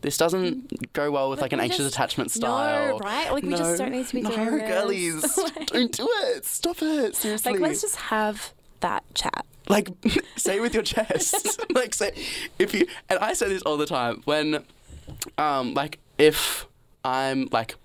this 0.01 0.15
doesn't 0.17 0.93
go 0.93 1.09
well 1.11 1.29
with 1.31 1.39
like, 1.41 1.51
Like, 1.51 1.53
an 1.53 1.59
anxious 1.61 1.79
just- 1.85 1.95
attachment 1.95 2.29
No, 2.35 2.39
style. 2.41 2.99
right? 2.99 3.31
Like, 3.33 3.43
we 3.43 3.49
just 3.49 3.77
don't 3.79 3.91
need 3.91 4.07
to 4.07 4.13
be 4.15 4.21
no, 4.21 4.29
doing 4.35 4.57
this. 4.59 4.69
girlies, 4.69 5.39
don't 5.67 5.91
do 5.91 6.07
it. 6.27 6.45
Stop 6.45 6.77
it. 6.81 7.15
Seriously. 7.15 7.53
Like, 7.53 7.61
let's 7.61 7.81
just 7.81 7.95
have 7.97 8.53
that 8.81 9.03
chat. 9.13 9.45
like 9.67 9.89
say 10.35 10.57
it 10.57 10.61
with 10.61 10.73
your 10.73 10.83
chest. 10.93 11.59
like 11.73 11.93
say 11.93 12.11
if 12.57 12.73
you 12.73 12.85
and 13.09 13.19
I 13.19 13.33
say 13.33 13.49
this 13.49 13.61
all 13.63 13.77
the 13.77 13.85
time 13.85 14.21
when 14.25 14.63
um 15.37 15.73
like 15.73 15.99
if 16.17 16.67
I'm 17.03 17.47
like 17.51 17.75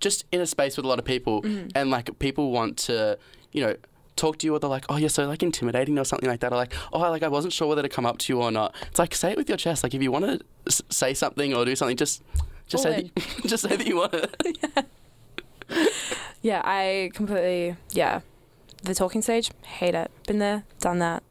just 0.00 0.24
in 0.32 0.40
a 0.40 0.46
space 0.46 0.76
with 0.76 0.84
a 0.84 0.88
lot 0.88 0.98
of 0.98 1.04
people 1.04 1.42
Mm-hmm. 1.42 1.68
and 1.74 1.90
like 1.90 2.18
people 2.18 2.50
want 2.50 2.76
to 2.88 3.18
you 3.52 3.62
know, 3.64 3.76
talk 4.16 4.38
to 4.38 4.46
you 4.46 4.54
or 4.54 4.58
they're 4.58 4.70
like, 4.70 4.84
oh, 4.88 4.96
you're 4.96 5.08
so 5.10 5.26
like 5.26 5.42
intimidating 5.42 5.98
or 5.98 6.04
something 6.04 6.28
like 6.28 6.40
that, 6.40 6.52
or 6.52 6.56
like, 6.56 6.72
oh, 6.92 6.98
like 7.00 7.22
I 7.22 7.28
wasn't 7.28 7.52
sure 7.52 7.68
whether 7.68 7.82
to 7.82 7.88
come 7.88 8.06
up 8.06 8.16
to 8.18 8.32
you 8.32 8.40
or 8.40 8.50
not. 8.50 8.74
It's 8.88 8.98
like 8.98 9.14
say 9.14 9.32
it 9.32 9.36
with 9.36 9.48
your 9.48 9.58
chest. 9.58 9.82
Like 9.82 9.94
if 9.94 10.02
you 10.02 10.10
want 10.10 10.24
to 10.24 10.40
s- 10.66 10.80
say 10.88 11.12
something 11.14 11.54
or 11.54 11.64
do 11.66 11.76
something, 11.76 11.96
just 11.96 12.22
just 12.66 12.86
All 12.86 12.92
say 12.92 13.10
that, 13.14 13.46
just 13.46 13.62
say 13.68 13.76
that 13.76 13.86
you 13.86 13.96
want 13.96 14.14
it. 14.14 14.86
Yeah, 16.42 16.60
I 16.64 17.10
completely 17.14 17.76
yeah. 17.92 18.20
The 18.84 18.94
talking 18.94 19.22
stage, 19.22 19.50
hate 19.64 19.94
it. 19.94 20.10
Been 20.32 20.38
there, 20.38 20.64
done 20.80 20.98
that. 21.00 21.22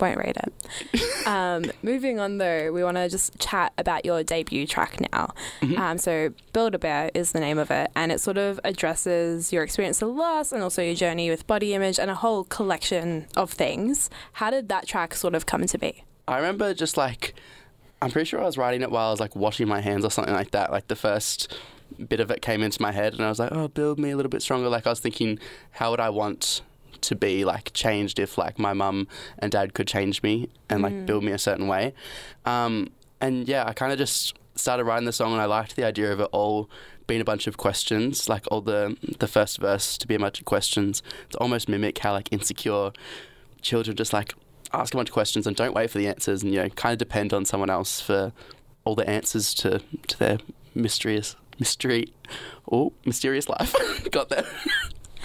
Won't 0.00 0.18
rate 0.18 0.36
it. 0.36 1.26
um, 1.28 1.70
moving 1.84 2.18
on 2.18 2.38
though, 2.38 2.72
we 2.72 2.82
want 2.82 2.96
to 2.96 3.08
just 3.08 3.38
chat 3.38 3.72
about 3.78 4.04
your 4.04 4.24
debut 4.24 4.66
track 4.66 5.00
now. 5.12 5.32
Mhm. 5.60 5.78
Um, 5.78 5.98
so 5.98 6.30
Build 6.52 6.74
a 6.74 6.78
Bear 6.80 7.12
is 7.14 7.30
the 7.30 7.38
name 7.38 7.58
of 7.58 7.70
it, 7.70 7.92
and 7.94 8.10
it 8.10 8.20
sort 8.20 8.38
of 8.38 8.58
addresses 8.64 9.52
your 9.52 9.62
experience 9.62 10.02
of 10.02 10.08
loss 10.08 10.50
and 10.50 10.64
also 10.64 10.82
your 10.82 10.96
journey 10.96 11.30
with 11.30 11.46
body 11.46 11.74
image 11.74 12.00
and 12.00 12.10
a 12.10 12.16
whole 12.16 12.42
collection 12.42 13.28
of 13.36 13.52
things. 13.52 14.10
How 14.32 14.50
did 14.50 14.68
that 14.68 14.88
track 14.88 15.14
sort 15.14 15.36
of 15.36 15.46
come 15.46 15.64
to 15.64 15.78
be? 15.78 16.02
I 16.26 16.38
remember 16.38 16.74
just 16.74 16.96
like, 16.96 17.34
I'm 18.02 18.10
pretty 18.10 18.26
sure 18.28 18.40
I 18.40 18.46
was 18.46 18.58
writing 18.58 18.82
it 18.82 18.90
while 18.90 19.06
I 19.06 19.10
was 19.12 19.20
like 19.20 19.36
washing 19.36 19.68
my 19.68 19.80
hands 19.80 20.04
or 20.04 20.10
something 20.10 20.34
like 20.34 20.50
that. 20.50 20.72
Like 20.72 20.88
the 20.88 20.96
first 20.96 21.56
bit 22.08 22.18
of 22.18 22.32
it 22.32 22.42
came 22.42 22.64
into 22.64 22.82
my 22.82 22.90
head, 22.90 23.12
and 23.12 23.22
I 23.22 23.28
was 23.28 23.38
like, 23.38 23.52
oh, 23.52 23.68
build 23.68 24.00
me 24.00 24.10
a 24.10 24.16
little 24.16 24.28
bit 24.28 24.42
stronger. 24.42 24.68
Like 24.68 24.88
I 24.88 24.90
was 24.90 24.98
thinking, 24.98 25.38
how 25.70 25.92
would 25.92 26.00
I 26.00 26.10
want 26.10 26.62
to 27.02 27.14
be 27.14 27.44
like 27.44 27.72
changed 27.72 28.18
if 28.18 28.36
like 28.38 28.58
my 28.58 28.72
mum 28.72 29.08
and 29.38 29.50
dad 29.52 29.74
could 29.74 29.86
change 29.86 30.22
me 30.22 30.48
and 30.68 30.82
like 30.82 30.92
Mm. 30.92 31.06
build 31.06 31.24
me 31.24 31.32
a 31.32 31.38
certain 31.38 31.66
way. 31.68 31.92
Um, 32.44 32.90
and 33.20 33.46
yeah, 33.48 33.64
I 33.66 33.72
kind 33.72 33.92
of 33.92 33.98
just 33.98 34.34
started 34.54 34.84
writing 34.84 35.06
the 35.06 35.12
song, 35.12 35.32
and 35.32 35.40
I 35.40 35.46
liked 35.46 35.76
the 35.76 35.84
idea 35.84 36.12
of 36.12 36.20
it 36.20 36.28
all 36.32 36.68
being 37.06 37.20
a 37.20 37.24
bunch 37.24 37.46
of 37.46 37.56
questions, 37.56 38.28
like 38.28 38.44
all 38.50 38.60
the 38.60 38.96
the 39.18 39.26
first 39.26 39.58
verse 39.58 39.98
to 39.98 40.06
be 40.06 40.14
a 40.14 40.18
bunch 40.18 40.38
of 40.38 40.44
questions 40.44 41.02
to 41.30 41.38
almost 41.38 41.68
mimic 41.68 41.98
how 41.98 42.12
like 42.12 42.28
insecure 42.32 42.92
children 43.62 43.96
just 43.96 44.12
like 44.12 44.32
ask 44.72 44.94
a 44.94 44.96
bunch 44.96 45.08
of 45.08 45.12
questions 45.12 45.46
and 45.46 45.56
don't 45.56 45.74
wait 45.74 45.90
for 45.90 45.98
the 45.98 46.06
answers, 46.08 46.42
and 46.42 46.52
you 46.52 46.60
know, 46.62 46.68
kind 46.70 46.92
of 46.92 46.98
depend 46.98 47.32
on 47.32 47.44
someone 47.44 47.68
else 47.70 48.00
for 48.00 48.32
all 48.84 48.94
the 48.94 49.08
answers 49.08 49.52
to 49.54 49.80
to 50.06 50.18
their 50.18 50.38
mysterious 50.74 51.36
mystery 51.58 52.06
or 52.66 52.92
mysterious 53.04 53.48
life. 53.48 53.74
Got 54.10 54.28
there. 54.30 54.46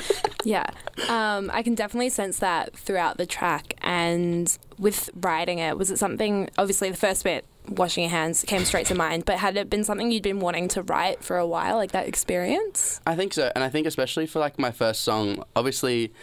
Yeah, 0.43 0.67
um, 1.09 1.49
I 1.51 1.63
can 1.63 1.73
definitely 1.73 2.09
sense 2.09 2.37
that 2.37 2.77
throughout 2.77 3.17
the 3.17 3.25
track. 3.25 3.73
And 3.81 4.55
with 4.77 5.09
writing 5.15 5.57
it, 5.57 5.75
was 5.75 5.89
it 5.89 5.97
something? 5.97 6.51
Obviously, 6.59 6.91
the 6.91 6.97
first 6.97 7.23
bit, 7.23 7.45
washing 7.67 8.03
your 8.03 8.11
hands, 8.11 8.45
came 8.47 8.63
straight 8.63 8.85
to 8.87 8.93
mind. 8.95 9.25
But 9.25 9.39
had 9.39 9.57
it 9.57 9.71
been 9.71 9.83
something 9.83 10.11
you'd 10.11 10.21
been 10.21 10.39
wanting 10.39 10.67
to 10.67 10.83
write 10.83 11.23
for 11.23 11.37
a 11.39 11.47
while, 11.47 11.77
like 11.77 11.93
that 11.93 12.07
experience? 12.07 13.01
I 13.07 13.15
think 13.15 13.33
so, 13.33 13.51
and 13.55 13.63
I 13.63 13.69
think 13.69 13.87
especially 13.87 14.27
for 14.27 14.37
like 14.37 14.59
my 14.59 14.69
first 14.69 15.01
song, 15.01 15.43
obviously, 15.55 16.13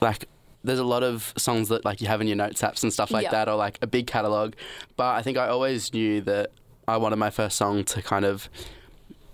like 0.00 0.24
there's 0.64 0.78
a 0.78 0.84
lot 0.84 1.02
of 1.02 1.34
songs 1.36 1.68
that 1.68 1.84
like 1.84 2.00
you 2.00 2.06
have 2.06 2.22
in 2.22 2.28
your 2.28 2.36
notes 2.36 2.62
apps 2.62 2.82
and 2.82 2.90
stuff 2.90 3.10
like 3.10 3.24
Yeah. 3.24 3.32
that, 3.32 3.48
or 3.50 3.56
like 3.56 3.78
a 3.82 3.86
big 3.86 4.06
catalog. 4.06 4.54
But 4.96 5.14
I 5.14 5.20
think 5.20 5.36
I 5.36 5.48
always 5.48 5.92
knew 5.92 6.22
that 6.22 6.52
I 6.88 6.96
wanted 6.96 7.16
my 7.16 7.28
first 7.28 7.58
song 7.58 7.84
to 7.84 8.00
kind 8.00 8.24
of 8.24 8.48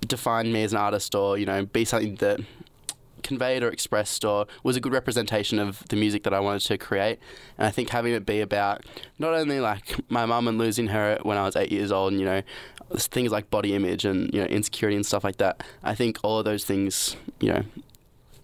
define 0.09 0.53
me 0.53 0.65
as 0.65 0.73
an 0.73 0.79
artist, 0.81 1.15
or 1.15 1.39
you 1.39 1.47
know, 1.47 1.67
be 1.67 1.85
something 1.85 2.17
that 2.17 2.41
conveyed 3.23 3.63
or 3.63 3.69
expressed 3.69 4.25
or 4.25 4.47
was 4.63 4.77
a 4.77 4.81
good 4.81 4.93
representation 4.93 5.59
of 5.59 5.83
the 5.89 5.97
music 5.97 6.23
that 6.25 6.35
I 6.35 6.41
wanted 6.41 6.63
to 6.63 6.79
create. 6.79 7.19
And 7.57 7.67
I 7.67 7.71
think 7.71 7.91
having 7.91 8.13
it 8.15 8.25
be 8.27 8.41
about 8.41 8.85
not 9.19 9.35
only 9.35 9.61
like 9.61 9.97
my 10.11 10.27
mum 10.27 10.49
and 10.49 10.59
losing 10.59 10.89
her 10.89 11.19
when 11.23 11.37
I 11.39 11.45
was 11.45 11.57
eight 11.57 11.73
years 11.73 11.91
old, 11.93 12.13
and 12.13 12.21
you 12.21 12.27
know, 12.27 12.43
things 12.97 13.31
like 13.31 13.51
body 13.51 13.75
image 13.75 14.05
and 14.05 14.33
you 14.33 14.41
know 14.41 14.47
insecurity 14.47 14.97
and 14.97 15.05
stuff 15.07 15.25
like 15.25 15.37
that. 15.39 15.63
I 15.83 15.95
think 15.95 16.19
all 16.23 16.39
of 16.39 16.45
those 16.45 16.65
things, 16.65 17.17
you 17.41 17.53
know, 17.53 17.63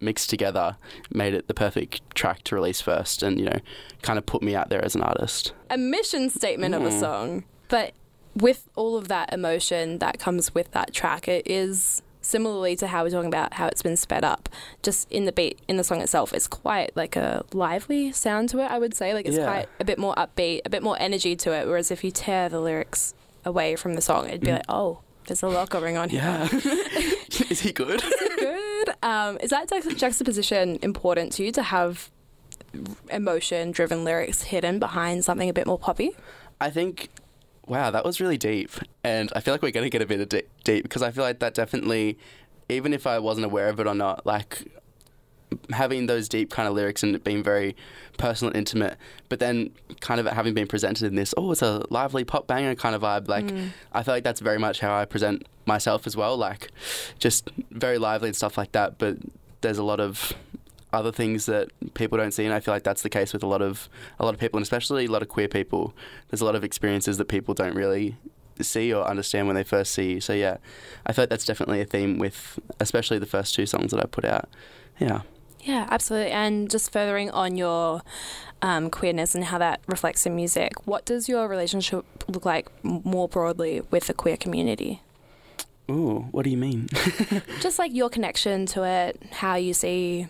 mixed 0.01 0.29
together 0.29 0.77
made 1.11 1.33
it 1.33 1.49
the 1.49 1.55
perfect 1.55 2.03
track 2.15 2.43
to 2.45 2.55
release 2.55 2.81
first, 2.81 3.23
and 3.23 3.39
you 3.39 3.47
know, 3.47 3.59
kind 4.03 4.19
of 4.19 4.27
put 4.27 4.43
me 4.43 4.55
out 4.55 4.69
there 4.69 4.85
as 4.85 4.95
an 4.95 5.03
artist. 5.03 5.53
A 5.71 5.79
mission 5.79 6.29
statement 6.31 6.75
of 6.75 6.83
a 6.85 6.91
Mm. 6.91 7.01
song. 7.01 7.45
But 7.69 7.95
with 8.37 8.69
all 8.75 8.97
of 8.97 9.09
that 9.09 9.33
emotion 9.33 9.99
that 10.01 10.19
comes 10.19 10.55
with 10.55 10.73
that 10.73 10.93
track, 10.93 11.29
it 11.29 11.47
is 11.47 12.03
similarly 12.25 12.75
to 12.77 12.87
how 12.87 13.05
we're 13.05 13.11
talking 13.11 13.29
about 13.29 13.55
how 13.55 13.67
it's 13.67 13.83
been 13.83 13.97
sped 13.97 14.25
up. 14.25 14.49
Just 14.83 15.11
in 15.13 15.25
the 15.27 15.33
beat, 15.33 15.61
in 15.69 15.77
the 15.77 15.85
song 15.85 16.01
itself, 16.01 16.33
it's 16.33 16.47
quite 16.49 16.97
like 16.97 17.17
a 17.17 17.45
lively 17.53 18.13
sound 18.13 18.49
to 18.51 18.59
it, 18.61 18.71
I 18.71 18.79
would 18.79 18.95
say. 18.95 19.15
Like 19.15 19.27
it's 19.27 19.37
Yeah. 19.37 19.45
quite 19.45 19.69
a 19.79 19.85
bit 19.85 19.99
more 19.99 20.15
upbeat, 20.15 20.63
a 20.65 20.71
bit 20.71 20.83
more 20.83 20.97
energy 20.99 21.37
to 21.37 21.53
it. 21.53 21.67
Whereas 21.67 21.91
if 21.91 22.03
you 22.03 22.11
tear 22.11 22.49
the 22.49 22.61
lyrics 22.61 23.15
away 23.45 23.77
from 23.77 23.95
the 23.95 24.01
song, 24.01 24.29
it'd 24.29 24.41
be 24.41 24.49
Mm. 24.49 24.55
like, 24.55 24.65
oh, 24.69 25.01
there's 25.27 25.43
a 25.43 25.49
lot 25.49 25.69
going 25.71 25.97
on 25.97 26.09
here. 26.11 26.21
Yeah, 26.23 26.49
is 27.51 27.61
he 27.61 27.73
good? 27.73 28.03
Good. 28.39 28.91
Um, 29.03 29.39
is 29.41 29.51
that 29.51 29.69
juxtaposition 29.97 30.79
important 30.83 31.33
to 31.35 31.45
you 31.45 31.53
to 31.53 31.63
have 31.63 32.11
emotion 33.11 33.71
driven 33.71 34.05
lyrics 34.05 34.43
hidden 34.43 34.79
behind 34.79 35.25
something 35.25 35.49
a 35.49 35.53
bit 35.53 35.67
more 35.67 35.79
poppy? 35.79 36.11
I 36.61 36.71
think, 36.71 37.09
wow, 37.67 37.91
that 37.91 38.05
was 38.05 38.21
really 38.21 38.39
deep. 38.39 38.71
And 39.03 39.33
I 39.35 39.41
feel 39.41 39.55
like 39.55 39.63
we're 39.63 39.71
going 39.71 39.85
to 39.85 39.91
get 39.91 40.03
a 40.03 40.07
bit 40.07 40.21
of 40.21 40.29
deep, 40.29 40.49
deep 40.65 40.83
because 40.83 41.03
I 41.03 41.11
feel 41.11 41.25
like 41.25 41.39
that 41.41 41.55
definitely, 41.55 42.19
even 42.69 42.93
if 42.93 43.07
I 43.07 43.19
wasn't 43.19 43.47
aware 43.47 43.69
of 43.69 43.81
it 43.81 43.87
or 43.87 43.95
not, 43.95 44.25
like 44.27 44.71
having 45.71 46.07
those 46.07 46.29
deep 46.29 46.51
kind 46.51 46.67
of 46.67 46.75
lyrics 46.75 47.03
and 47.03 47.15
it 47.15 47.23
being 47.23 47.43
very 47.43 47.77
personal 48.19 48.51
and 48.51 48.57
intimate, 48.59 48.97
but 49.29 49.39
then 49.39 49.71
kind 50.01 50.19
of 50.21 50.27
having 50.27 50.53
been 50.55 50.67
presented 50.67 51.07
in 51.07 51.15
this, 51.15 51.33
oh, 51.37 51.53
it's 51.53 51.63
a 51.63 51.85
lively 51.91 52.25
pop 52.25 52.47
banger 52.47 52.75
kind 52.75 52.95
of 52.95 53.03
vibe. 53.03 53.29
Like, 53.29 53.47
Mm. 53.47 53.69
I 53.93 54.03
feel 54.03 54.15
like 54.15 54.25
that's 54.25 54.41
very 54.41 54.59
much 54.59 54.81
how 54.81 54.95
I 54.97 55.05
present 55.05 55.47
myself 55.67 56.07
as 56.07 56.17
well. 56.17 56.37
Like, 56.37 56.71
just 57.19 57.51
very 57.71 57.99
lively 57.99 58.29
and 58.29 58.37
stuff 58.37 58.59
like 58.59 58.73
that. 58.73 58.99
But 58.99 59.19
there's 59.61 59.79
a 59.79 59.85
lot 59.85 60.01
of 60.01 60.33
other 60.93 61.13
things 61.13 61.47
that 61.47 61.69
people 61.95 62.19
don't 62.19 62.33
see, 62.33 62.45
and 62.45 62.53
I 62.53 62.61
feel 62.61 62.75
like 62.75 62.83
that's 62.83 63.03
the 63.03 63.11
case 63.11 63.33
with 63.33 63.43
a 63.43 63.47
lot 63.47 63.63
of 63.63 63.89
a 64.19 64.25
lot 64.25 64.35
of 64.35 64.41
people, 64.41 64.59
and 64.59 64.63
especially 64.63 65.07
a 65.07 65.11
lot 65.11 65.23
of 65.23 65.29
queer 65.29 65.49
people. 65.49 65.95
There's 66.29 66.41
a 66.41 66.45
lot 66.45 66.55
of 66.55 66.65
experiences 66.65 67.19
that 67.19 67.27
people 67.27 67.55
don't 67.55 67.75
really 67.75 68.17
see 68.61 68.93
or 68.93 69.05
understand 69.05 69.47
when 69.47 69.57
they 69.57 69.65
first 69.65 69.93
see 69.93 70.13
you. 70.13 70.21
So 70.21 70.33
yeah, 70.33 70.59
I 71.07 71.13
feel 71.13 71.23
like 71.23 71.31
that's 71.31 71.45
definitely 71.45 71.81
a 71.81 71.85
theme 71.85 72.19
with, 72.19 72.59
especially 72.81 73.19
the 73.19 73.27
first 73.27 73.55
two 73.55 73.67
songs 73.67 73.91
that 73.91 74.01
I 74.01 74.07
put 74.07 74.25
out. 74.25 74.49
Yeah. 74.99 75.23
Yeah, 75.61 75.87
absolutely. 75.91 76.31
And 76.31 76.71
just 76.71 76.93
furthering 76.93 77.31
on 77.31 77.57
your 77.57 78.03
um, 78.61 78.91
queerness 78.91 79.35
and 79.35 79.45
how 79.45 79.59
that 79.59 79.81
reflects 79.87 80.27
in 80.27 80.37
music, 80.37 80.87
what 80.87 81.07
does 81.07 81.27
your 81.29 81.49
relationship 81.49 82.05
look 82.29 82.45
like 82.45 82.69
more 82.83 83.29
broadly 83.29 83.81
with 83.91 84.07
the 84.07 84.15
queer 84.15 84.37
community? 84.37 85.01
Ooh, 85.91 86.29
what 86.31 86.45
do 86.45 86.51
you 86.51 86.57
mean? 86.57 86.89
just 87.61 87.79
like 87.79 87.95
your 87.95 88.11
connection 88.11 88.67
to 88.67 88.85
it, 88.85 89.23
how 89.33 89.57
you 89.57 89.75
see, 89.75 90.29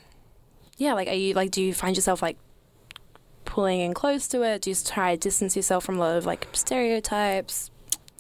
yeah, 0.77 0.95
like 0.95 1.09
are 1.09 1.15
you 1.15 1.35
like, 1.35 1.51
do 1.51 1.63
you 1.63 1.75
find 1.75 1.97
yourself 1.97 2.23
like 2.23 2.37
pulling 3.45 3.81
in 3.81 3.95
close 3.95 4.27
to 4.29 4.43
it? 4.43 4.63
Do 4.63 4.71
you 4.71 4.77
try 4.77 5.15
to 5.15 5.21
distance 5.21 5.57
yourself 5.57 5.85
from 5.85 5.97
a 5.97 6.01
lot 6.01 6.17
of 6.17 6.27
like 6.27 6.49
stereotypes? 6.53 7.71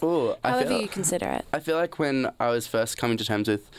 Ooh, 0.02 0.34
I 0.44 0.50
However 0.50 0.68
feel, 0.70 0.80
you 0.82 0.88
consider 0.88 1.26
it. 1.26 1.44
I 1.52 1.60
feel 1.60 1.76
like 1.76 1.98
when 1.98 2.30
I 2.38 2.50
was 2.50 2.66
first 2.66 2.98
coming 2.98 3.16
to 3.16 3.24
terms 3.24 3.48
with 3.48 3.70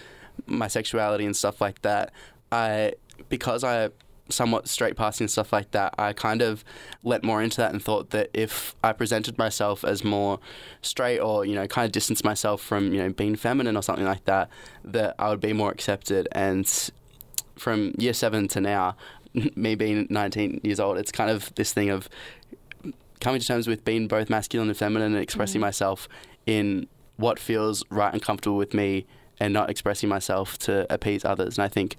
my 0.45 0.67
sexuality 0.67 1.25
and 1.25 1.35
stuff 1.35 1.61
like 1.61 1.81
that, 1.83 2.11
I 2.51 2.93
because 3.29 3.63
I 3.63 3.89
somewhat 4.29 4.67
straight 4.67 4.95
passing 4.95 5.25
and 5.25 5.31
stuff 5.31 5.53
like 5.53 5.71
that, 5.71 5.93
I 5.97 6.13
kind 6.13 6.41
of 6.41 6.63
let 7.03 7.23
more 7.23 7.41
into 7.41 7.57
that 7.57 7.71
and 7.71 7.81
thought 7.81 8.09
that 8.09 8.29
if 8.33 8.75
I 8.83 8.91
presented 8.93 9.37
myself 9.37 9.83
as 9.83 10.03
more 10.03 10.39
straight 10.81 11.19
or, 11.19 11.45
you 11.45 11.55
know, 11.55 11.67
kind 11.67 11.85
of 11.85 11.91
distanced 11.91 12.23
myself 12.23 12.61
from, 12.61 12.93
you 12.93 13.03
know, 13.03 13.11
being 13.11 13.35
feminine 13.35 13.77
or 13.77 13.83
something 13.83 14.05
like 14.05 14.25
that, 14.25 14.49
that 14.83 15.15
I 15.19 15.29
would 15.29 15.41
be 15.41 15.53
more 15.53 15.71
accepted. 15.71 16.27
And 16.31 16.67
from 17.57 17.93
year 17.97 18.13
seven 18.13 18.47
to 18.49 18.61
now, 18.61 18.95
me 19.55 19.75
being 19.75 20.07
19 20.09 20.61
years 20.63 20.79
old, 20.79 20.97
it's 20.97 21.11
kind 21.11 21.29
of 21.29 21.53
this 21.55 21.73
thing 21.73 21.89
of 21.89 22.09
coming 23.21 23.39
to 23.39 23.47
terms 23.47 23.67
with 23.67 23.83
being 23.85 24.07
both 24.07 24.29
masculine 24.29 24.67
and 24.69 24.77
feminine 24.77 25.13
and 25.13 25.21
expressing 25.21 25.59
Mhm. 25.59 25.63
myself 25.69 26.07
in 26.45 26.87
what 27.17 27.39
feels 27.39 27.83
right 27.89 28.13
and 28.13 28.21
comfortable 28.21 28.57
with 28.57 28.73
me 28.73 29.05
and 29.39 29.53
not 29.53 29.69
expressing 29.69 30.09
myself 30.09 30.57
to 30.59 30.85
appease 30.93 31.23
others. 31.25 31.57
And 31.57 31.63
I 31.65 31.67
think 31.69 31.95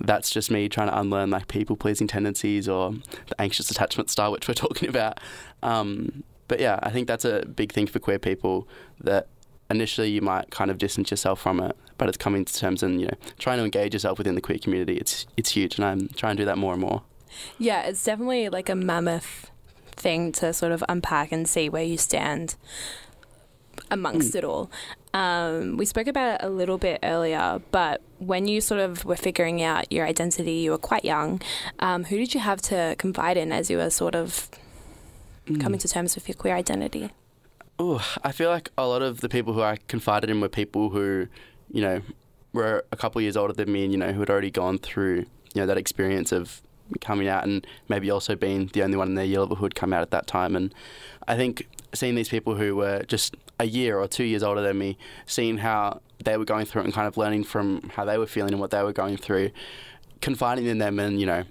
that's 0.00 0.30
just 0.30 0.50
me 0.50 0.68
trying 0.68 0.88
to 0.88 0.98
unlearn 0.98 1.30
like 1.30 1.48
people 1.48 1.74
pleasing 1.74 2.06
tendencies 2.06 2.68
or 2.68 2.92
the 3.26 3.40
anxious 3.40 3.70
attachment 3.70 4.10
style, 4.10 4.30
which 4.30 4.46
we're 4.46 4.54
talking 4.66 4.88
about. 4.88 5.18
Um, 5.62 6.22
but 6.48 6.60
yeah, 6.60 6.78
I 6.82 6.90
think 6.90 7.08
that's 7.08 7.24
a 7.24 7.44
big 7.46 7.72
thing 7.72 7.86
for 7.86 7.98
queer 7.98 8.18
people 8.18 8.68
that 9.00 9.26
initially 9.70 10.10
you 10.10 10.22
might 10.22 10.50
kind 10.50 10.70
of 10.70 10.78
distance 10.78 11.10
yourself 11.10 11.40
from 11.40 11.60
it, 11.60 11.76
but 11.96 12.08
it's 12.08 12.16
coming 12.16 12.44
to 12.44 12.54
terms 12.54 12.82
and 12.82 13.00
you 13.00 13.06
know 13.06 13.14
trying 13.38 13.58
to 13.58 13.64
engage 13.64 13.92
yourself 13.92 14.18
within 14.18 14.34
the 14.34 14.40
queer 14.40 14.58
community. 14.58 14.96
It's 14.96 15.26
it's 15.36 15.50
huge, 15.50 15.76
and 15.76 15.84
I'm 15.84 16.08
trying 16.08 16.36
to 16.36 16.42
do 16.42 16.46
that 16.46 16.58
more 16.58 16.72
and 16.72 16.80
more. 16.80 17.02
Yeah, 17.58 17.82
it's 17.82 18.02
definitely 18.02 18.48
like 18.48 18.68
a 18.68 18.74
mammoth 18.74 19.50
thing 19.92 20.32
to 20.32 20.52
sort 20.52 20.72
of 20.72 20.82
unpack 20.88 21.32
and 21.32 21.48
see 21.48 21.68
where 21.68 21.82
you 21.82 21.98
stand 21.98 22.56
amongst 23.90 24.34
it 24.34 24.44
all. 24.44 24.70
Um, 25.14 25.76
we 25.76 25.84
spoke 25.86 26.06
about 26.06 26.40
it 26.40 26.46
a 26.46 26.50
little 26.50 26.78
bit 26.78 27.00
earlier, 27.02 27.60
but 27.70 28.02
when 28.18 28.46
you 28.46 28.60
sort 28.60 28.80
of 28.80 29.04
were 29.04 29.16
figuring 29.16 29.62
out 29.62 29.90
your 29.90 30.06
identity, 30.06 30.52
you 30.52 30.70
were 30.70 30.78
quite 30.78 31.04
young. 31.04 31.40
Um, 31.78 32.04
who 32.04 32.16
did 32.18 32.34
you 32.34 32.40
have 32.40 32.60
to 32.62 32.94
confide 32.98 33.36
in 33.36 33.52
as 33.52 33.70
you 33.70 33.78
were 33.78 33.90
sort 33.90 34.14
of 34.14 34.48
coming 35.60 35.78
to 35.78 35.88
terms 35.88 36.14
with 36.14 36.28
your 36.28 36.34
queer 36.34 36.54
identity? 36.54 37.10
Oh, 37.78 38.04
I 38.24 38.32
feel 38.32 38.50
like 38.50 38.70
a 38.76 38.86
lot 38.86 39.02
of 39.02 39.20
the 39.20 39.28
people 39.28 39.52
who 39.52 39.62
I 39.62 39.76
confided 39.86 40.30
in 40.30 40.40
were 40.40 40.48
people 40.48 40.90
who, 40.90 41.28
you 41.70 41.80
know, 41.80 42.00
were 42.52 42.84
a 42.90 42.96
couple 42.96 43.20
years 43.20 43.36
older 43.36 43.52
than 43.52 43.70
me 43.70 43.84
and, 43.84 43.92
you 43.92 43.98
know, 43.98 44.12
who 44.12 44.20
had 44.20 44.30
already 44.30 44.50
gone 44.50 44.78
through, 44.78 45.26
you 45.54 45.60
know, 45.60 45.66
that 45.66 45.78
experience 45.78 46.32
of 46.32 46.60
coming 47.00 47.28
out, 47.28 47.44
and 47.44 47.66
maybe 47.88 48.10
also 48.10 48.34
being 48.34 48.66
the 48.72 48.82
only 48.82 48.96
one 48.96 49.08
in 49.08 49.14
their 49.14 49.24
year 49.24 49.40
level 49.40 49.56
who 49.56 49.64
had 49.64 49.76
come 49.76 49.92
out 49.92 50.02
at 50.02 50.10
that 50.10 50.26
time. 50.26 50.56
And 50.56 50.74
I 51.28 51.36
think 51.36 51.68
seeing 51.94 52.16
these 52.16 52.28
people 52.28 52.56
who 52.56 52.74
were 52.74 53.04
just 53.04 53.36
a 53.60 53.66
year 53.66 53.98
or 53.98 54.08
two 54.08 54.24
years 54.24 54.42
older 54.42 54.60
than 54.60 54.76
me, 54.76 54.98
seeing 55.26 55.58
how 55.58 56.00
they 56.24 56.36
were 56.36 56.44
going 56.44 56.64
through 56.64 56.82
it 56.82 56.86
and 56.86 56.94
kind 56.94 57.06
of 57.06 57.16
learning 57.16 57.44
from 57.44 57.90
how 57.94 58.04
they 58.04 58.18
were 58.18 58.26
feeling 58.26 58.52
and 58.52 58.60
what 58.60 58.72
they 58.72 58.82
were 58.82 58.92
going 58.92 59.16
through, 59.16 59.50
confiding 60.20 60.66
in 60.66 60.78
them 60.78 60.98
and 60.98 61.20
you 61.20 61.26
know 61.26 61.44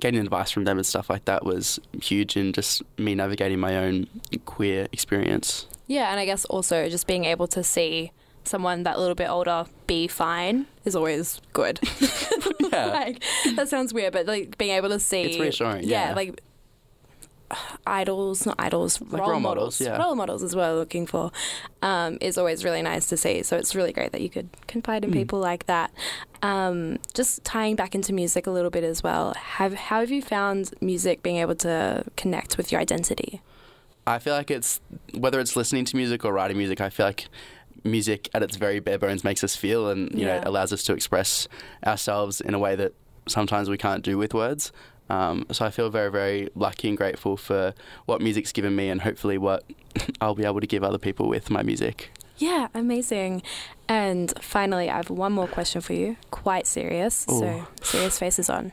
getting 0.00 0.20
advice 0.20 0.50
from 0.50 0.64
them 0.64 0.78
and 0.78 0.86
stuff 0.86 1.10
like 1.10 1.24
that 1.26 1.44
was 1.44 1.78
huge 2.02 2.36
in 2.36 2.52
just 2.52 2.82
me 2.98 3.14
navigating 3.14 3.58
my 3.60 3.76
own 3.76 4.06
queer 4.44 4.88
experience. 4.92 5.66
Yeah, 5.86 6.10
and 6.10 6.18
I 6.18 6.24
guess 6.24 6.44
also 6.46 6.88
just 6.88 7.06
being 7.06 7.24
able 7.24 7.46
to 7.48 7.62
see 7.62 8.12
someone 8.44 8.82
that 8.82 8.98
little 8.98 9.14
bit 9.14 9.28
older 9.28 9.64
be 9.86 10.06
fine 10.06 10.66
is 10.84 10.94
always 10.96 11.40
good. 11.52 11.80
Yeah. 12.72 12.86
like 12.92 13.22
that 13.54 13.68
sounds 13.68 13.94
weird, 13.94 14.12
but 14.12 14.26
like 14.26 14.58
being 14.58 14.72
able 14.72 14.88
to 14.88 14.98
see 14.98 15.22
It's 15.22 15.38
reassuring, 15.38 15.84
yeah. 15.84 16.12
like 16.14 16.40
idols, 17.86 18.46
not 18.46 18.56
idols, 18.58 19.00
Like 19.00 19.20
role, 19.20 19.30
role 19.32 19.40
models. 19.40 19.80
models, 19.80 19.80
yeah. 19.80 20.02
Role 20.02 20.14
models 20.14 20.42
is 20.42 20.56
what 20.56 20.64
I'm 20.64 20.76
looking 20.76 21.06
for. 21.06 21.30
Um, 21.82 22.18
is 22.20 22.38
always 22.38 22.64
really 22.64 22.82
nice 22.82 23.08
to 23.08 23.16
see. 23.16 23.42
So 23.42 23.56
it's 23.56 23.74
really 23.74 23.92
great 23.92 24.12
that 24.12 24.20
you 24.20 24.30
could 24.30 24.48
confide 24.66 25.04
in 25.04 25.10
Mm. 25.10 25.14
people 25.14 25.38
like 25.38 25.66
that. 25.66 25.90
Um, 26.42 26.98
just 27.14 27.44
tying 27.44 27.76
back 27.76 27.94
into 27.94 28.12
music 28.12 28.46
a 28.46 28.50
little 28.50 28.70
bit 28.70 28.84
as 28.84 29.02
well. 29.02 29.34
Have 29.34 29.74
how 29.74 30.00
have 30.00 30.10
you 30.10 30.22
found 30.22 30.72
music 30.80 31.22
being 31.22 31.36
able 31.36 31.54
to 31.56 32.04
connect 32.16 32.56
with 32.56 32.72
your 32.72 32.80
identity? 32.80 33.40
I 34.06 34.18
feel 34.18 34.34
like 34.34 34.50
it's 34.50 34.80
whether 35.16 35.40
it's 35.40 35.56
listening 35.56 35.84
to 35.86 35.96
music 35.96 36.24
or 36.24 36.32
writing 36.32 36.58
music. 36.58 36.80
I 36.80 36.90
feel 36.90 37.06
like 37.06 37.28
music 37.84 38.28
at 38.34 38.42
its 38.42 38.56
very 38.56 38.78
bare 38.80 38.98
bones 38.98 39.24
makes 39.24 39.44
us 39.44 39.56
feel, 39.56 39.88
and 39.88 40.10
you 40.12 40.26
Yeah. 40.26 40.36
know 40.40 40.42
allows 40.46 40.72
us 40.72 40.82
to 40.84 40.92
express 40.94 41.48
ourselves 41.86 42.40
in 42.40 42.54
a 42.54 42.58
way 42.58 42.76
that 42.76 42.92
sometimes 43.26 43.70
we 43.70 43.78
can't 43.78 44.02
do 44.02 44.18
with 44.18 44.34
words. 44.34 44.72
Um, 45.10 45.46
so 45.52 45.64
I 45.64 45.70
feel 45.70 45.90
very, 45.90 46.10
very 46.10 46.48
lucky 46.54 46.88
and 46.88 46.96
grateful 46.96 47.36
for 47.36 47.74
what 48.06 48.20
music's 48.20 48.52
given 48.52 48.74
me, 48.74 48.88
and 48.88 49.02
hopefully 49.02 49.38
what 49.38 49.64
I'll 50.20 50.34
be 50.34 50.44
able 50.44 50.60
to 50.60 50.66
give 50.66 50.82
other 50.82 50.98
people 50.98 51.28
with 51.28 51.50
my 51.50 51.62
music. 51.62 52.10
Yeah, 52.36 52.68
amazing. 52.74 53.42
And 53.88 54.32
finally, 54.40 54.90
I 54.90 54.96
have 54.96 55.10
one 55.10 55.32
more 55.32 55.46
question 55.46 55.80
for 55.80 55.92
you. 55.92 56.16
Quite 56.30 56.66
serious. 56.66 57.14
So 57.14 57.66
serious 57.82 58.18
faces 58.18 58.50
on. 58.50 58.72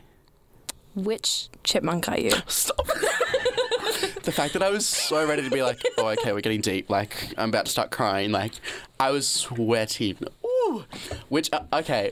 Which 0.95 1.49
chipmunk 1.63 2.09
are 2.09 2.19
you? 2.19 2.31
Stop. 2.47 2.85
the 4.23 4.31
fact 4.31 4.53
that 4.53 4.63
I 4.63 4.69
was 4.69 4.87
so 4.87 5.25
ready 5.27 5.43
to 5.43 5.49
be 5.49 5.63
like, 5.63 5.81
oh, 5.97 6.07
okay, 6.09 6.33
we're 6.33 6.41
getting 6.41 6.61
deep. 6.61 6.89
Like, 6.89 7.33
I'm 7.37 7.49
about 7.49 7.65
to 7.65 7.71
start 7.71 7.91
crying. 7.91 8.31
Like, 8.31 8.53
I 8.99 9.11
was 9.11 9.27
sweating. 9.27 10.17
Ooh. 10.45 10.85
Which, 11.29 11.49
uh, 11.53 11.61
okay, 11.73 12.11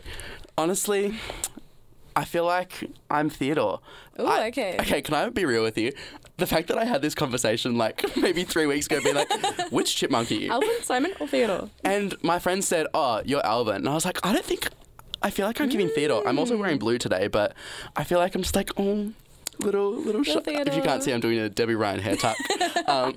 honestly, 0.58 1.16
I 2.20 2.26
feel 2.26 2.44
like 2.46 2.74
I'm 3.10 3.30
Theodore. 3.30 3.80
Ooh, 4.20 4.26
I- 4.26 4.48
okay. 4.48 4.76
Okay, 4.82 5.02
can 5.02 5.14
I 5.14 5.30
be 5.30 5.46
real 5.46 5.64
with 5.64 5.78
you? 5.78 5.94
The 6.36 6.46
fact 6.46 6.68
that 6.68 6.78
I 6.78 6.84
had 6.84 7.02
this 7.02 7.16
conversation 7.16 7.78
like 7.78 8.04
maybe 8.18 8.44
three 8.44 8.66
weeks 8.66 8.88
ago, 8.88 9.00
being 9.02 9.16
like, 9.16 9.32
which 9.72 9.96
chipmunk 9.96 10.30
are 10.32 10.34
you? 10.34 10.52
Alvin, 10.52 10.70
Simon, 10.84 11.14
or 11.22 11.28
Theodore? 11.28 11.70
And 11.86 12.16
my 12.22 12.38
friend 12.40 12.62
said, 12.62 12.88
"Oh, 12.94 13.22
you're 13.24 13.46
Alvin," 13.46 13.76
and 13.78 13.88
I 13.90 13.94
was 13.94 14.04
like, 14.04 14.20
"I 14.26 14.34
don't 14.34 14.44
think." 14.44 14.68
I 15.22 15.30
feel 15.30 15.46
like 15.48 15.62
I'm 15.62 15.70
giving 15.70 15.88
Theodore. 15.90 16.28
I'm 16.28 16.38
also 16.40 16.58
wearing 16.58 16.78
blue 16.78 16.98
today, 16.98 17.28
but 17.28 17.54
I 17.96 18.04
feel 18.04 18.20
like 18.20 18.36
I'm 18.36 18.42
just 18.42 18.56
like, 18.56 18.72
oh, 18.78 19.12
little 19.60 19.92
little. 19.92 20.24
Sh-. 20.24 20.36
If 20.46 20.76
you 20.76 20.82
can't 20.82 21.02
see, 21.04 21.12
I'm 21.14 21.20
doing 21.22 21.40
a 21.40 21.48
Debby 21.50 21.76
Ryan 21.76 22.00
hair 22.02 22.16
tuck. 22.18 22.38
um, 22.88 23.16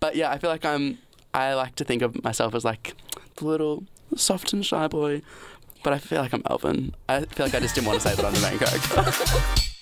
but 0.00 0.16
yeah, 0.16 0.30
I 0.30 0.36
feel 0.38 0.50
like 0.50 0.64
I'm. 0.66 0.98
I 1.32 1.54
like 1.54 1.74
to 1.76 1.84
think 1.84 2.02
of 2.02 2.22
myself 2.24 2.54
as 2.54 2.64
like 2.64 2.94
the 3.36 3.46
little 3.46 3.84
soft 4.16 4.52
and 4.52 4.64
shy 4.64 4.86
boy, 4.88 5.22
but 5.88 5.94
I 5.94 5.98
feel 6.00 6.20
like 6.20 6.34
I'm 6.34 6.42
Alvin. 6.50 6.94
I 7.08 7.20
feel 7.22 7.46
like 7.46 7.54
I 7.54 7.60
just 7.60 7.74
didn't 7.74 7.86
want 7.86 7.98
to 7.98 8.06
say 8.06 8.14
that 8.14 8.22
I'm 8.22 8.34
the 8.34 8.40
main 8.40 8.58
character. 8.58 9.68